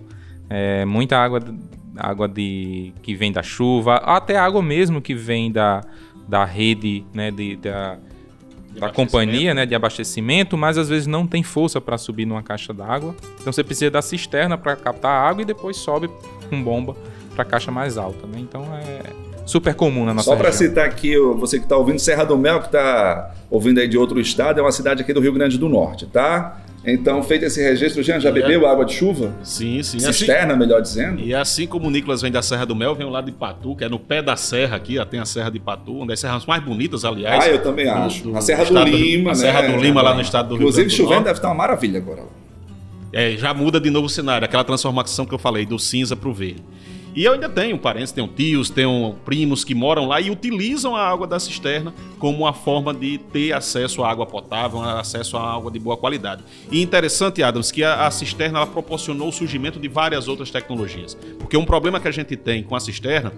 é, 0.50 0.84
muita 0.86 1.17
água, 1.17 1.39
água 1.98 2.28
de, 2.28 2.94
que 3.02 3.15
vem 3.15 3.32
da 3.32 3.41
chuva, 3.41 3.96
até 3.96 4.38
água 4.38 4.62
mesmo 4.62 5.02
que 5.02 5.15
vem 5.15 5.52
da, 5.52 5.82
da 6.28 6.44
rede, 6.44 7.06
né, 7.13 7.32
de, 7.32 7.56
da, 7.56 7.98
de 8.74 8.80
da 8.80 8.89
companhia, 8.89 9.54
né, 9.54 9.65
de 9.65 9.74
abastecimento, 9.74 10.58
mas 10.58 10.78
às 10.78 10.89
vezes 10.89 11.08
não 11.08 11.26
tem 11.26 11.41
força 11.41 11.80
para 11.80 11.98
subir 11.98 12.26
numa 12.26 12.44
caixa 12.44 12.74
d'água. 12.74 13.15
Então 13.39 13.52
você 13.52 13.63
precisa 13.63 13.89
da 13.89 14.02
cisterna 14.02 14.58
para 14.58 14.76
captar 14.76 15.12
a 15.12 15.30
água 15.30 15.41
e 15.41 15.46
depois 15.46 15.78
sobe 15.78 16.10
com 16.50 16.62
bomba 16.62 16.96
para 17.34 17.44
a 17.44 17.46
caixa 17.46 17.72
mais 17.72 17.98
alta, 17.98 18.28
né? 18.28 18.39
Então 18.39 18.63
é 18.76 19.31
super 19.46 19.74
comum 19.74 20.06
na 20.06 20.14
nossa 20.14 20.30
Só 20.30 20.36
para 20.36 20.52
citar 20.52 20.86
aqui, 20.86 21.18
você 21.18 21.58
que 21.58 21.66
está 21.66 21.76
ouvindo 21.78 22.00
Serra 22.00 22.24
do 22.24 22.38
Mel, 22.38 22.60
que 22.60 22.68
está 22.68 23.32
ouvindo 23.50 23.80
aí 23.80 23.88
de 23.88 23.98
outro 23.98 24.20
estado, 24.20 24.60
é 24.60 24.64
uma 24.64 24.72
cidade 24.72 25.02
aqui 25.02 25.14
do 25.14 25.20
Rio 25.20 25.34
Grande 25.34 25.58
do 25.58 25.68
Norte, 25.68 26.06
tá? 26.06 26.62
Então, 26.84 27.22
feito 27.22 27.46
esse 27.46 27.62
registro, 27.62 28.02
Jean, 28.02 28.20
já 28.20 28.30
é. 28.30 28.32
bebeu 28.32 28.66
água 28.66 28.84
de 28.84 28.94
chuva? 28.94 29.36
Sim, 29.44 29.84
sim. 29.84 30.00
Cisterna, 30.00 30.54
assim, 30.54 30.60
melhor 30.60 30.82
dizendo. 30.82 31.22
E 31.22 31.32
assim 31.32 31.68
como 31.68 31.88
o 31.88 31.92
Nicolas 31.92 32.24
vem 32.24 32.32
da 32.32 32.42
Serra 32.42 32.66
do 32.66 32.76
Mel, 32.76 32.96
vem 32.96 33.08
lá 33.08 33.22
de 33.22 33.32
Patu, 33.32 33.76
que 33.76 33.84
é 33.84 33.90
no 33.90 34.00
pé 34.00 34.20
da 34.20 34.36
serra 34.36 34.78
aqui, 34.78 34.98
ó, 34.98 35.06
tem 35.06 35.20
a 35.20 35.26
Serra 35.26 35.52
de 35.52 35.60
Patu, 35.60 35.98
uma 35.98 36.08
das 36.08 36.20
serras 36.20 36.44
mais 36.48 36.64
bonitas, 36.64 37.06
aliás. 37.06 37.46
Ah, 37.46 37.50
eu 37.50 37.62
também 37.62 37.86
do- 37.86 37.92
acho. 37.92 38.24
do- 38.24 38.36
a 38.36 38.42
Serra 38.42 38.66
do, 38.66 38.74
do- 38.74 38.84
Lima, 38.84 39.30
a 39.30 39.34
né? 39.34 39.40
Serra 39.40 39.62
do 39.62 39.78
Lima, 39.78 40.02
lá 40.02 40.16
no 40.16 40.22
estado 40.22 40.48
do 40.50 40.56
Rio 40.56 40.62
Inclusive, 40.64 40.86
Grande 40.86 40.96
do 40.96 40.98
chovendo 40.98 41.14
Norte. 41.18 41.26
deve 41.26 41.38
estar 41.38 41.48
uma 41.50 41.56
maravilha 41.56 42.00
agora. 42.00 42.24
É, 43.14 43.32
já 43.38 43.54
muda 43.54 43.80
de 43.80 43.90
novo 43.92 44.08
o 44.08 44.10
cenário, 44.10 44.46
aquela 44.46 44.64
transformação 44.64 45.26
que 45.26 45.36
eu 45.36 45.38
falei, 45.40 45.66
do 45.68 45.78
cinza 45.78 46.16
pro 46.16 46.34
verde. 46.34 46.64
E 47.13 47.26
eu 47.26 47.34
ainda 47.34 47.50
tenho 47.50 47.78
parentes, 47.78 48.12
tenho 48.13 48.28
tios, 48.28 48.69
tenho 48.69 49.15
primos 49.26 49.63
que 49.65 49.76
moram 49.76 50.08
lá 50.08 50.21
e 50.21 50.30
utilizam 50.30 50.95
a 50.95 51.06
água 51.06 51.28
da 51.28 51.39
cisterna 51.39 51.93
como 52.17 52.39
uma 52.39 52.54
forma 52.54 52.93
de 52.93 53.17
ter 53.17 53.52
acesso 53.52 54.04
à 54.04 54.10
água 54.10 54.26
potável, 54.26 54.82
acesso 54.82 55.36
à 55.36 55.56
água 55.56 55.69
de 55.69 55.78
boa 55.78 55.97
qualidade. 55.97 56.43
E 56.71 56.82
interessante, 56.82 57.43
Adams, 57.43 57.71
que 57.71 57.84
a, 57.84 58.08
a 58.08 58.12
cisterna 58.12 58.60
ela 58.60 58.67
proporcionou 58.67 59.28
o 59.28 59.32
surgimento 59.32 59.80
de 59.80 59.88
várias 59.89 60.28
outras 60.30 60.50
tecnologias. 60.52 61.17
Porque 61.38 61.58
um 61.58 61.65
problema 61.65 62.00
que 62.00 62.08
a 62.08 62.12
gente 62.12 62.36
tem 62.38 62.63
com 62.63 62.76
a 62.76 62.80
cisterna 62.80 63.34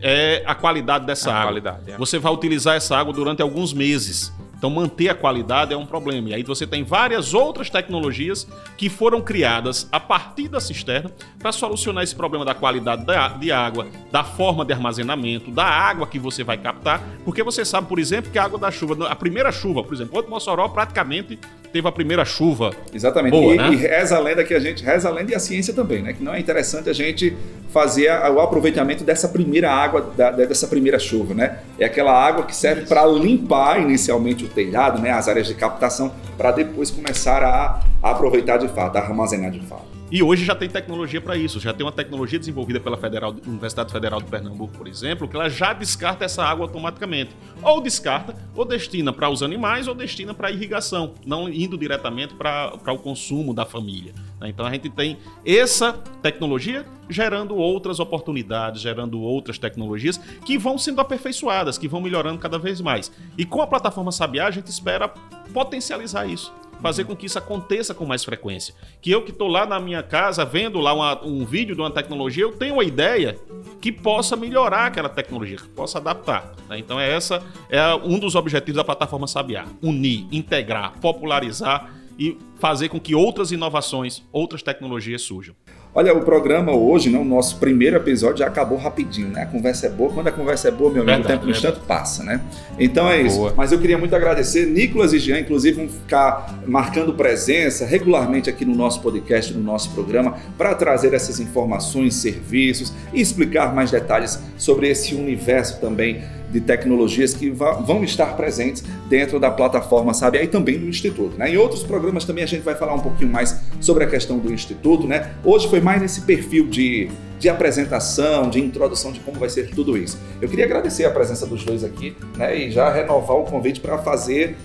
é 0.00 0.42
a 0.44 0.54
qualidade 0.54 1.06
dessa 1.06 1.30
A 1.30 1.34
água. 1.34 1.46
qualidade, 1.46 1.92
é. 1.92 1.96
Você 1.96 2.18
vai 2.18 2.32
utilizar 2.32 2.74
essa 2.76 2.96
água 2.96 3.12
durante 3.12 3.40
alguns 3.40 3.72
meses. 3.72 4.32
Então 4.64 4.74
manter 4.74 5.10
a 5.10 5.14
qualidade 5.14 5.74
é 5.74 5.76
um 5.76 5.84
problema. 5.84 6.30
E 6.30 6.34
aí 6.36 6.42
você 6.42 6.66
tem 6.66 6.82
várias 6.82 7.34
outras 7.34 7.68
tecnologias 7.68 8.48
que 8.78 8.88
foram 8.88 9.20
criadas 9.20 9.86
a 9.92 10.00
partir 10.00 10.48
da 10.48 10.58
cisterna 10.58 11.10
para 11.38 11.52
solucionar 11.52 12.02
esse 12.02 12.14
problema 12.16 12.46
da 12.46 12.54
qualidade 12.54 13.04
da- 13.04 13.28
de 13.28 13.52
água, 13.52 13.86
da 14.10 14.24
forma 14.24 14.64
de 14.64 14.72
armazenamento, 14.72 15.50
da 15.50 15.66
água 15.66 16.06
que 16.06 16.18
você 16.18 16.42
vai 16.42 16.56
captar. 16.56 17.02
Porque 17.26 17.42
você 17.42 17.62
sabe, 17.62 17.88
por 17.88 17.98
exemplo, 17.98 18.30
que 18.30 18.38
a 18.38 18.44
água 18.44 18.58
da 18.58 18.70
chuva, 18.70 19.06
a 19.06 19.14
primeira 19.14 19.52
chuva, 19.52 19.84
por 19.84 19.92
exemplo, 19.92 20.16
outro 20.16 20.30
Mossoró 20.30 20.66
praticamente 20.68 21.38
teve 21.70 21.86
a 21.86 21.92
primeira 21.92 22.24
chuva. 22.24 22.70
Exatamente. 22.94 23.32
Boa, 23.32 23.52
e, 23.54 23.58
né? 23.58 23.70
e 23.70 23.76
reza 23.76 24.16
a 24.16 24.20
lenda 24.20 24.44
que 24.44 24.54
a 24.54 24.60
gente. 24.60 24.82
Reza 24.82 25.10
a 25.10 25.12
lenda 25.12 25.32
e 25.32 25.34
a 25.34 25.40
ciência 25.40 25.74
também, 25.74 26.00
né? 26.02 26.14
Que 26.14 26.22
não 26.22 26.32
é 26.32 26.40
interessante 26.40 26.88
a 26.88 26.92
gente 26.94 27.36
fazer 27.70 28.08
o 28.30 28.40
aproveitamento 28.40 29.02
dessa 29.04 29.28
primeira 29.28 29.70
água, 29.70 30.00
da- 30.16 30.30
dessa 30.30 30.68
primeira 30.68 30.98
chuva, 30.98 31.34
né? 31.34 31.58
É 31.78 31.84
aquela 31.84 32.12
água 32.12 32.44
que 32.46 32.54
serve 32.54 32.86
para 32.86 33.04
limpar 33.04 33.82
inicialmente 33.82 34.44
o 34.44 34.48
telhado, 34.54 35.00
né? 35.00 35.10
As 35.10 35.28
áreas 35.28 35.46
de 35.46 35.54
captação, 35.54 36.12
para 36.36 36.52
depois 36.52 36.90
começar 36.90 37.42
a, 37.42 37.80
aproveitar 38.02 38.56
de 38.58 38.68
fato, 38.68 38.96
a 38.96 39.00
armazenar 39.00 39.50
de 39.50 39.60
fato. 39.60 39.84
E 40.14 40.22
hoje 40.22 40.44
já 40.44 40.54
tem 40.54 40.68
tecnologia 40.68 41.20
para 41.20 41.36
isso. 41.36 41.58
Já 41.58 41.74
tem 41.74 41.84
uma 41.84 41.90
tecnologia 41.90 42.38
desenvolvida 42.38 42.78
pela 42.78 42.96
Federal- 42.96 43.34
Universidade 43.44 43.90
Federal 43.90 44.22
de 44.22 44.30
Pernambuco, 44.30 44.72
por 44.78 44.86
exemplo, 44.86 45.26
que 45.26 45.34
ela 45.34 45.48
já 45.50 45.72
descarta 45.72 46.24
essa 46.24 46.44
água 46.44 46.66
automaticamente. 46.66 47.32
Ou 47.60 47.80
descarta, 47.80 48.32
ou 48.54 48.64
destina 48.64 49.12
para 49.12 49.28
os 49.28 49.42
animais, 49.42 49.88
ou 49.88 49.94
destina 49.94 50.32
para 50.32 50.52
irrigação, 50.52 51.14
não 51.26 51.48
indo 51.48 51.76
diretamente 51.76 52.32
para 52.32 52.92
o 52.92 52.98
consumo 52.98 53.52
da 53.52 53.66
família. 53.66 54.14
né? 54.40 54.48
Então 54.48 54.64
a 54.64 54.70
gente 54.72 54.88
tem 54.88 55.18
essa 55.44 55.94
tecnologia 56.22 56.86
gerando 57.10 57.56
outras 57.56 57.98
oportunidades, 57.98 58.80
gerando 58.80 59.20
outras 59.20 59.58
tecnologias 59.58 60.16
que 60.46 60.56
vão 60.56 60.78
sendo 60.78 61.00
aperfeiçoadas, 61.00 61.76
que 61.76 61.88
vão 61.88 62.00
melhorando 62.00 62.38
cada 62.38 62.56
vez 62.56 62.80
mais. 62.80 63.10
E 63.36 63.44
com 63.44 63.60
a 63.60 63.66
plataforma 63.66 64.12
Sabiá, 64.12 64.46
a 64.46 64.52
gente 64.52 64.68
espera 64.68 65.08
potencializar 65.52 66.24
isso 66.24 66.52
fazer 66.80 67.04
com 67.04 67.14
que 67.16 67.26
isso 67.26 67.38
aconteça 67.38 67.94
com 67.94 68.04
mais 68.04 68.24
frequência. 68.24 68.74
Que 69.00 69.10
eu 69.10 69.22
que 69.22 69.30
estou 69.30 69.48
lá 69.48 69.66
na 69.66 69.80
minha 69.80 70.02
casa 70.02 70.44
vendo 70.44 70.78
lá 70.80 70.92
uma- 70.92 71.24
um 71.24 71.44
vídeo 71.44 71.74
de 71.74 71.80
uma 71.80 71.90
tecnologia, 71.90 72.42
eu 72.44 72.52
tenho 72.52 72.74
uma 72.74 72.84
ideia 72.84 73.36
que 73.80 73.92
possa 73.92 74.36
melhorar 74.36 74.86
aquela 74.86 75.08
tecnologia, 75.08 75.56
que 75.56 75.68
possa 75.68 75.98
adaptar. 75.98 76.52
né? 76.68 76.78
Então 76.78 76.98
é 76.98 77.10
essa 77.12 77.42
é 77.68 77.94
um 77.94 78.18
dos 78.18 78.34
objetivos 78.34 78.76
da 78.76 78.84
plataforma 78.84 79.26
Sabiá: 79.26 79.66
unir, 79.82 80.26
integrar, 80.32 80.98
popularizar 81.00 81.90
e 82.18 82.38
fazer 82.58 82.88
com 82.88 83.00
que 83.00 83.14
outras 83.14 83.50
inovações, 83.52 84.22
outras 84.32 84.62
tecnologias 84.62 85.22
surjam. 85.22 85.54
Olha, 85.96 86.12
o 86.12 86.22
programa 86.22 86.72
hoje, 86.72 87.08
né, 87.08 87.16
o 87.16 87.24
nosso 87.24 87.56
primeiro 87.58 87.94
episódio 87.94 88.38
já 88.38 88.48
acabou 88.48 88.76
rapidinho, 88.76 89.28
né? 89.28 89.42
A 89.42 89.46
conversa 89.46 89.86
é 89.86 89.88
boa. 89.88 90.12
Quando 90.12 90.26
a 90.26 90.32
conversa 90.32 90.66
é 90.66 90.70
boa, 90.72 90.90
meu 90.90 91.02
amigo, 91.02 91.18
Verdade, 91.18 91.34
o 91.34 91.36
tempo 91.36 91.44
no 91.44 91.52
instante 91.52 91.78
passa, 91.86 92.24
né? 92.24 92.40
Então 92.76 93.08
é 93.08 93.22
isso. 93.22 93.36
Boa. 93.36 93.54
Mas 93.56 93.70
eu 93.70 93.78
queria 93.78 93.96
muito 93.96 94.14
agradecer. 94.16 94.66
Nicolas 94.66 95.12
e 95.12 95.20
Jean, 95.20 95.38
inclusive, 95.38 95.76
vão 95.76 95.88
ficar 95.88 96.58
marcando 96.66 97.14
presença 97.14 97.86
regularmente 97.86 98.50
aqui 98.50 98.64
no 98.64 98.74
nosso 98.74 99.00
podcast, 99.00 99.54
no 99.54 99.62
nosso 99.62 99.90
programa, 99.92 100.36
para 100.58 100.74
trazer 100.74 101.14
essas 101.14 101.38
informações, 101.38 102.16
serviços 102.16 102.92
e 103.12 103.20
explicar 103.20 103.72
mais 103.72 103.92
detalhes 103.92 104.42
sobre 104.58 104.88
esse 104.88 105.14
universo 105.14 105.80
também 105.80 106.24
de 106.54 106.60
tecnologias 106.60 107.34
que 107.34 107.50
vão 107.50 108.04
estar 108.04 108.36
presentes 108.36 108.84
dentro 109.08 109.40
da 109.40 109.50
plataforma 109.50 110.14
Sabe 110.14 110.40
e 110.40 110.46
também 110.46 110.78
do 110.78 110.86
Instituto. 110.86 111.36
Né? 111.36 111.50
Em 111.50 111.56
outros 111.56 111.82
programas 111.82 112.24
também 112.24 112.44
a 112.44 112.46
gente 112.46 112.62
vai 112.62 112.76
falar 112.76 112.94
um 112.94 113.00
pouquinho 113.00 113.28
mais 113.28 113.60
sobre 113.80 114.04
a 114.04 114.06
questão 114.06 114.38
do 114.38 114.52
Instituto. 114.52 115.04
Né? 115.08 115.34
Hoje 115.44 115.68
foi 115.68 115.80
mais 115.80 116.00
nesse 116.00 116.20
perfil 116.20 116.68
de, 116.68 117.10
de 117.40 117.48
apresentação, 117.48 118.48
de 118.48 118.60
introdução 118.60 119.10
de 119.10 119.18
como 119.18 119.36
vai 119.36 119.48
ser 119.48 119.70
tudo 119.70 119.98
isso. 119.98 120.16
Eu 120.40 120.48
queria 120.48 120.64
agradecer 120.64 121.04
a 121.04 121.10
presença 121.10 121.44
dos 121.44 121.64
dois 121.64 121.82
aqui 121.82 122.16
né? 122.36 122.56
e 122.56 122.70
já 122.70 122.88
renovar 122.88 123.36
o 123.36 123.42
convite 123.42 123.80
para 123.80 123.98
fazer, 123.98 124.56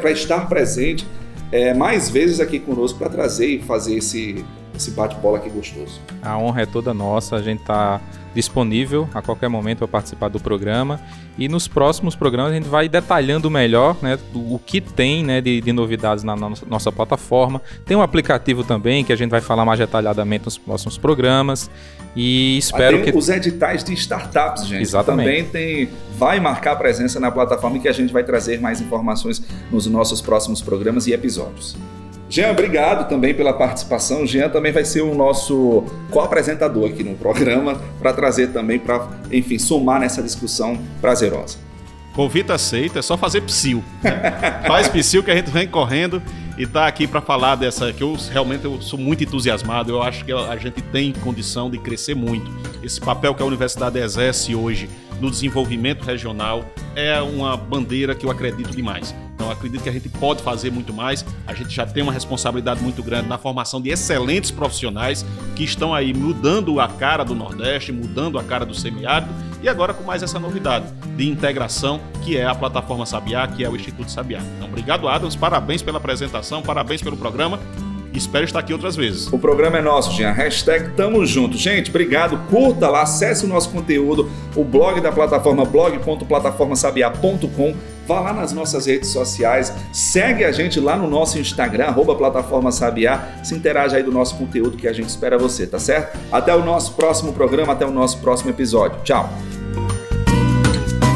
para 0.00 0.10
estar 0.10 0.48
presente 0.48 1.06
é, 1.52 1.74
mais 1.74 2.08
vezes 2.08 2.40
aqui 2.40 2.58
conosco 2.58 2.98
para 2.98 3.10
trazer 3.10 3.46
e 3.48 3.58
fazer 3.60 3.96
esse, 3.96 4.42
esse 4.76 4.90
bate-bola 4.90 5.38
aqui 5.38 5.48
gostoso. 5.48 6.00
A 6.22 6.36
honra 6.38 6.62
é 6.62 6.66
toda 6.66 6.92
nossa, 6.92 7.36
a 7.36 7.42
gente 7.42 7.60
está 7.60 8.00
disponível 8.34 9.08
a 9.14 9.22
qualquer 9.22 9.48
momento 9.48 9.78
para 9.78 9.88
participar 9.88 10.28
do 10.28 10.40
programa. 10.40 11.00
E 11.38 11.48
nos 11.48 11.66
próximos 11.66 12.14
programas 12.14 12.52
a 12.52 12.54
gente 12.54 12.68
vai 12.68 12.88
detalhando 12.88 13.50
melhor 13.50 13.96
né, 14.02 14.18
o 14.34 14.58
que 14.58 14.80
tem 14.80 15.24
né, 15.24 15.40
de, 15.40 15.60
de 15.60 15.72
novidades 15.72 16.24
na 16.24 16.34
nossa, 16.36 16.66
nossa 16.66 16.92
plataforma. 16.92 17.62
Tem 17.86 17.96
um 17.96 18.02
aplicativo 18.02 18.64
também 18.64 19.04
que 19.04 19.12
a 19.12 19.16
gente 19.16 19.30
vai 19.30 19.40
falar 19.40 19.64
mais 19.64 19.78
detalhadamente 19.78 20.44
nos 20.44 20.58
próximos 20.58 20.98
programas. 20.98 21.70
E 22.16 22.58
espero 22.58 22.98
Ah, 22.98 23.02
tem 23.02 23.12
que. 23.12 23.18
os 23.18 23.28
editais 23.28 23.82
de 23.82 23.92
startups, 23.94 24.66
gente. 24.66 24.82
Exatamente. 24.82 25.26
Também 25.26 25.44
tem, 25.44 25.88
vai 26.16 26.38
marcar 26.38 26.76
presença 26.76 27.18
na 27.18 27.30
plataforma 27.30 27.76
e 27.76 27.80
que 27.80 27.88
a 27.88 27.92
gente 27.92 28.12
vai 28.12 28.22
trazer 28.22 28.60
mais 28.60 28.80
informações 28.80 29.42
nos 29.70 29.86
nossos 29.86 30.20
próximos 30.20 30.62
programas 30.62 31.06
e 31.06 31.12
episódios. 31.12 31.76
Jean, 32.34 32.50
obrigado 32.50 33.08
também 33.08 33.32
pela 33.32 33.52
participação. 33.52 34.26
Jean 34.26 34.48
também 34.48 34.72
vai 34.72 34.84
ser 34.84 35.02
o 35.02 35.14
nosso 35.14 35.84
co-apresentador 36.10 36.90
aqui 36.90 37.04
no 37.04 37.14
programa 37.14 37.80
para 38.00 38.12
trazer 38.12 38.48
também 38.48 38.76
para, 38.76 39.08
enfim, 39.30 39.56
somar 39.56 40.00
nessa 40.00 40.20
discussão 40.20 40.76
prazerosa. 41.00 41.58
Convite 42.12 42.50
aceito, 42.50 42.98
é 42.98 43.02
só 43.02 43.16
fazer 43.16 43.42
psil. 43.42 43.84
né? 44.02 44.64
Faz 44.66 44.88
psil 44.88 45.22
que 45.22 45.30
a 45.30 45.36
gente 45.36 45.48
vem 45.52 45.68
correndo 45.68 46.20
e 46.58 46.66
tá 46.66 46.88
aqui 46.88 47.06
para 47.06 47.20
falar 47.20 47.54
dessa 47.54 47.92
que 47.92 48.02
eu 48.02 48.16
realmente 48.32 48.64
eu 48.64 48.82
sou 48.82 48.98
muito 48.98 49.22
entusiasmado. 49.22 49.92
Eu 49.92 50.02
acho 50.02 50.24
que 50.24 50.32
a 50.32 50.56
gente 50.56 50.82
tem 50.82 51.12
condição 51.12 51.70
de 51.70 51.78
crescer 51.78 52.16
muito. 52.16 52.50
Esse 52.82 53.00
papel 53.00 53.32
que 53.36 53.44
a 53.44 53.46
universidade 53.46 53.96
exerce 53.96 54.56
hoje 54.56 54.90
no 55.20 55.30
desenvolvimento 55.30 56.02
regional 56.02 56.64
é 56.96 57.22
uma 57.22 57.56
bandeira 57.56 58.12
que 58.12 58.26
eu 58.26 58.30
acredito 58.32 58.74
demais. 58.74 59.14
Então 59.34 59.50
acredito 59.50 59.82
que 59.82 59.88
a 59.88 59.92
gente 59.92 60.08
pode 60.08 60.42
fazer 60.42 60.70
muito 60.70 60.92
mais. 60.92 61.24
A 61.46 61.54
gente 61.54 61.74
já 61.74 61.84
tem 61.84 62.02
uma 62.02 62.12
responsabilidade 62.12 62.82
muito 62.82 63.02
grande 63.02 63.28
na 63.28 63.36
formação 63.36 63.80
de 63.80 63.90
excelentes 63.90 64.50
profissionais 64.50 65.24
que 65.56 65.64
estão 65.64 65.94
aí 65.94 66.14
mudando 66.14 66.80
a 66.80 66.88
cara 66.88 67.24
do 67.24 67.34
Nordeste, 67.34 67.92
mudando 67.92 68.38
a 68.38 68.44
cara 68.44 68.64
do 68.64 68.74
semiárido 68.74 69.30
e 69.62 69.68
agora 69.68 69.94
com 69.94 70.04
mais 70.04 70.22
essa 70.22 70.38
novidade 70.38 70.86
de 71.16 71.28
integração 71.28 72.00
que 72.22 72.36
é 72.36 72.46
a 72.46 72.54
plataforma 72.54 73.06
Sabiá, 73.06 73.46
que 73.46 73.64
é 73.64 73.68
o 73.68 73.74
Instituto 73.74 74.10
Sabiá. 74.10 74.40
Então, 74.56 74.68
obrigado, 74.68 75.08
Adams. 75.08 75.36
Parabéns 75.36 75.82
pela 75.82 75.98
apresentação, 75.98 76.62
parabéns 76.62 77.02
pelo 77.02 77.16
programa. 77.16 77.58
Espero 78.12 78.44
estar 78.44 78.60
aqui 78.60 78.72
outras 78.72 78.94
vezes. 78.94 79.26
O 79.32 79.38
programa 79.38 79.78
é 79.78 79.82
nosso, 79.82 80.12
Jean. 80.12 80.30
Hashtag 80.30 80.90
tamo 80.90 81.26
junto. 81.26 81.56
Gente, 81.56 81.90
obrigado. 81.90 82.38
Curta 82.48 82.88
lá, 82.88 83.02
acesse 83.02 83.44
o 83.44 83.48
nosso 83.48 83.70
conteúdo, 83.70 84.30
o 84.54 84.62
blog 84.62 85.00
da 85.00 85.10
plataforma 85.10 85.64
blog.plataformasabiá.com. 85.64 87.74
Vá 88.06 88.20
lá 88.20 88.32
nas 88.34 88.52
nossas 88.52 88.86
redes 88.86 89.08
sociais, 89.08 89.72
segue 89.90 90.44
a 90.44 90.52
gente 90.52 90.78
lá 90.78 90.94
no 90.96 91.08
nosso 91.08 91.38
Instagram, 91.38 91.86
arroba 91.86 92.14
Plataforma 92.14 92.70
Sabiá, 92.70 93.28
se 93.42 93.54
interage 93.54 93.96
aí 93.96 94.02
do 94.02 94.12
nosso 94.12 94.36
conteúdo 94.36 94.76
que 94.76 94.86
a 94.86 94.92
gente 94.92 95.08
espera 95.08 95.38
você, 95.38 95.66
tá 95.66 95.78
certo? 95.78 96.18
Até 96.30 96.54
o 96.54 96.62
nosso 96.62 96.92
próximo 96.94 97.32
programa, 97.32 97.72
até 97.72 97.86
o 97.86 97.90
nosso 97.90 98.18
próximo 98.18 98.50
episódio. 98.50 99.00
Tchau! 99.02 99.30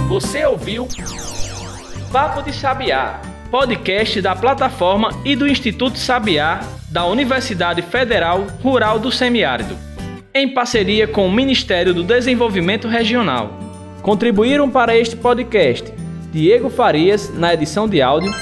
Você 0.09 0.47
ouviu 0.47 0.89
Papo 2.11 2.43
de 2.43 2.55
Sabiá, 2.55 3.21
podcast 3.51 4.23
da 4.23 4.35
plataforma 4.35 5.11
e 5.27 5.37
do 5.37 5.47
Instituto 5.47 5.99
Sabiá 5.99 6.61
da 6.89 7.05
Universidade 7.05 7.83
Federal 7.83 8.47
Rural 8.63 8.99
do 8.99 9.13
Semiárido, 9.13 9.77
em 10.33 10.55
parceria 10.55 11.07
com 11.07 11.27
o 11.27 11.33
Ministério 11.33 11.93
do 11.93 12.03
Desenvolvimento 12.03 12.89
Regional. 12.89 13.59
Contribuíram 14.01 14.71
para 14.71 14.97
este 14.97 15.17
podcast 15.17 15.93
Diego 16.31 16.69
Farias 16.69 17.33
na 17.35 17.55
edição 17.55 17.89
de 17.89 18.03
áudio, 18.03 18.33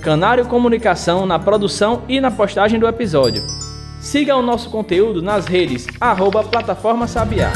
Canário 0.00 0.46
Comunicação 0.46 1.26
na 1.26 1.38
produção 1.38 2.02
e 2.08 2.20
na 2.20 2.30
postagem 2.30 2.78
do 2.78 2.86
episódio. 2.86 3.42
Siga 4.00 4.36
o 4.36 4.42
nosso 4.42 4.70
conteúdo 4.70 5.20
nas 5.20 5.46
redes 5.46 5.86
arroba 6.00 6.44
Plataforma 6.44 7.08
Sabiá. 7.08 7.52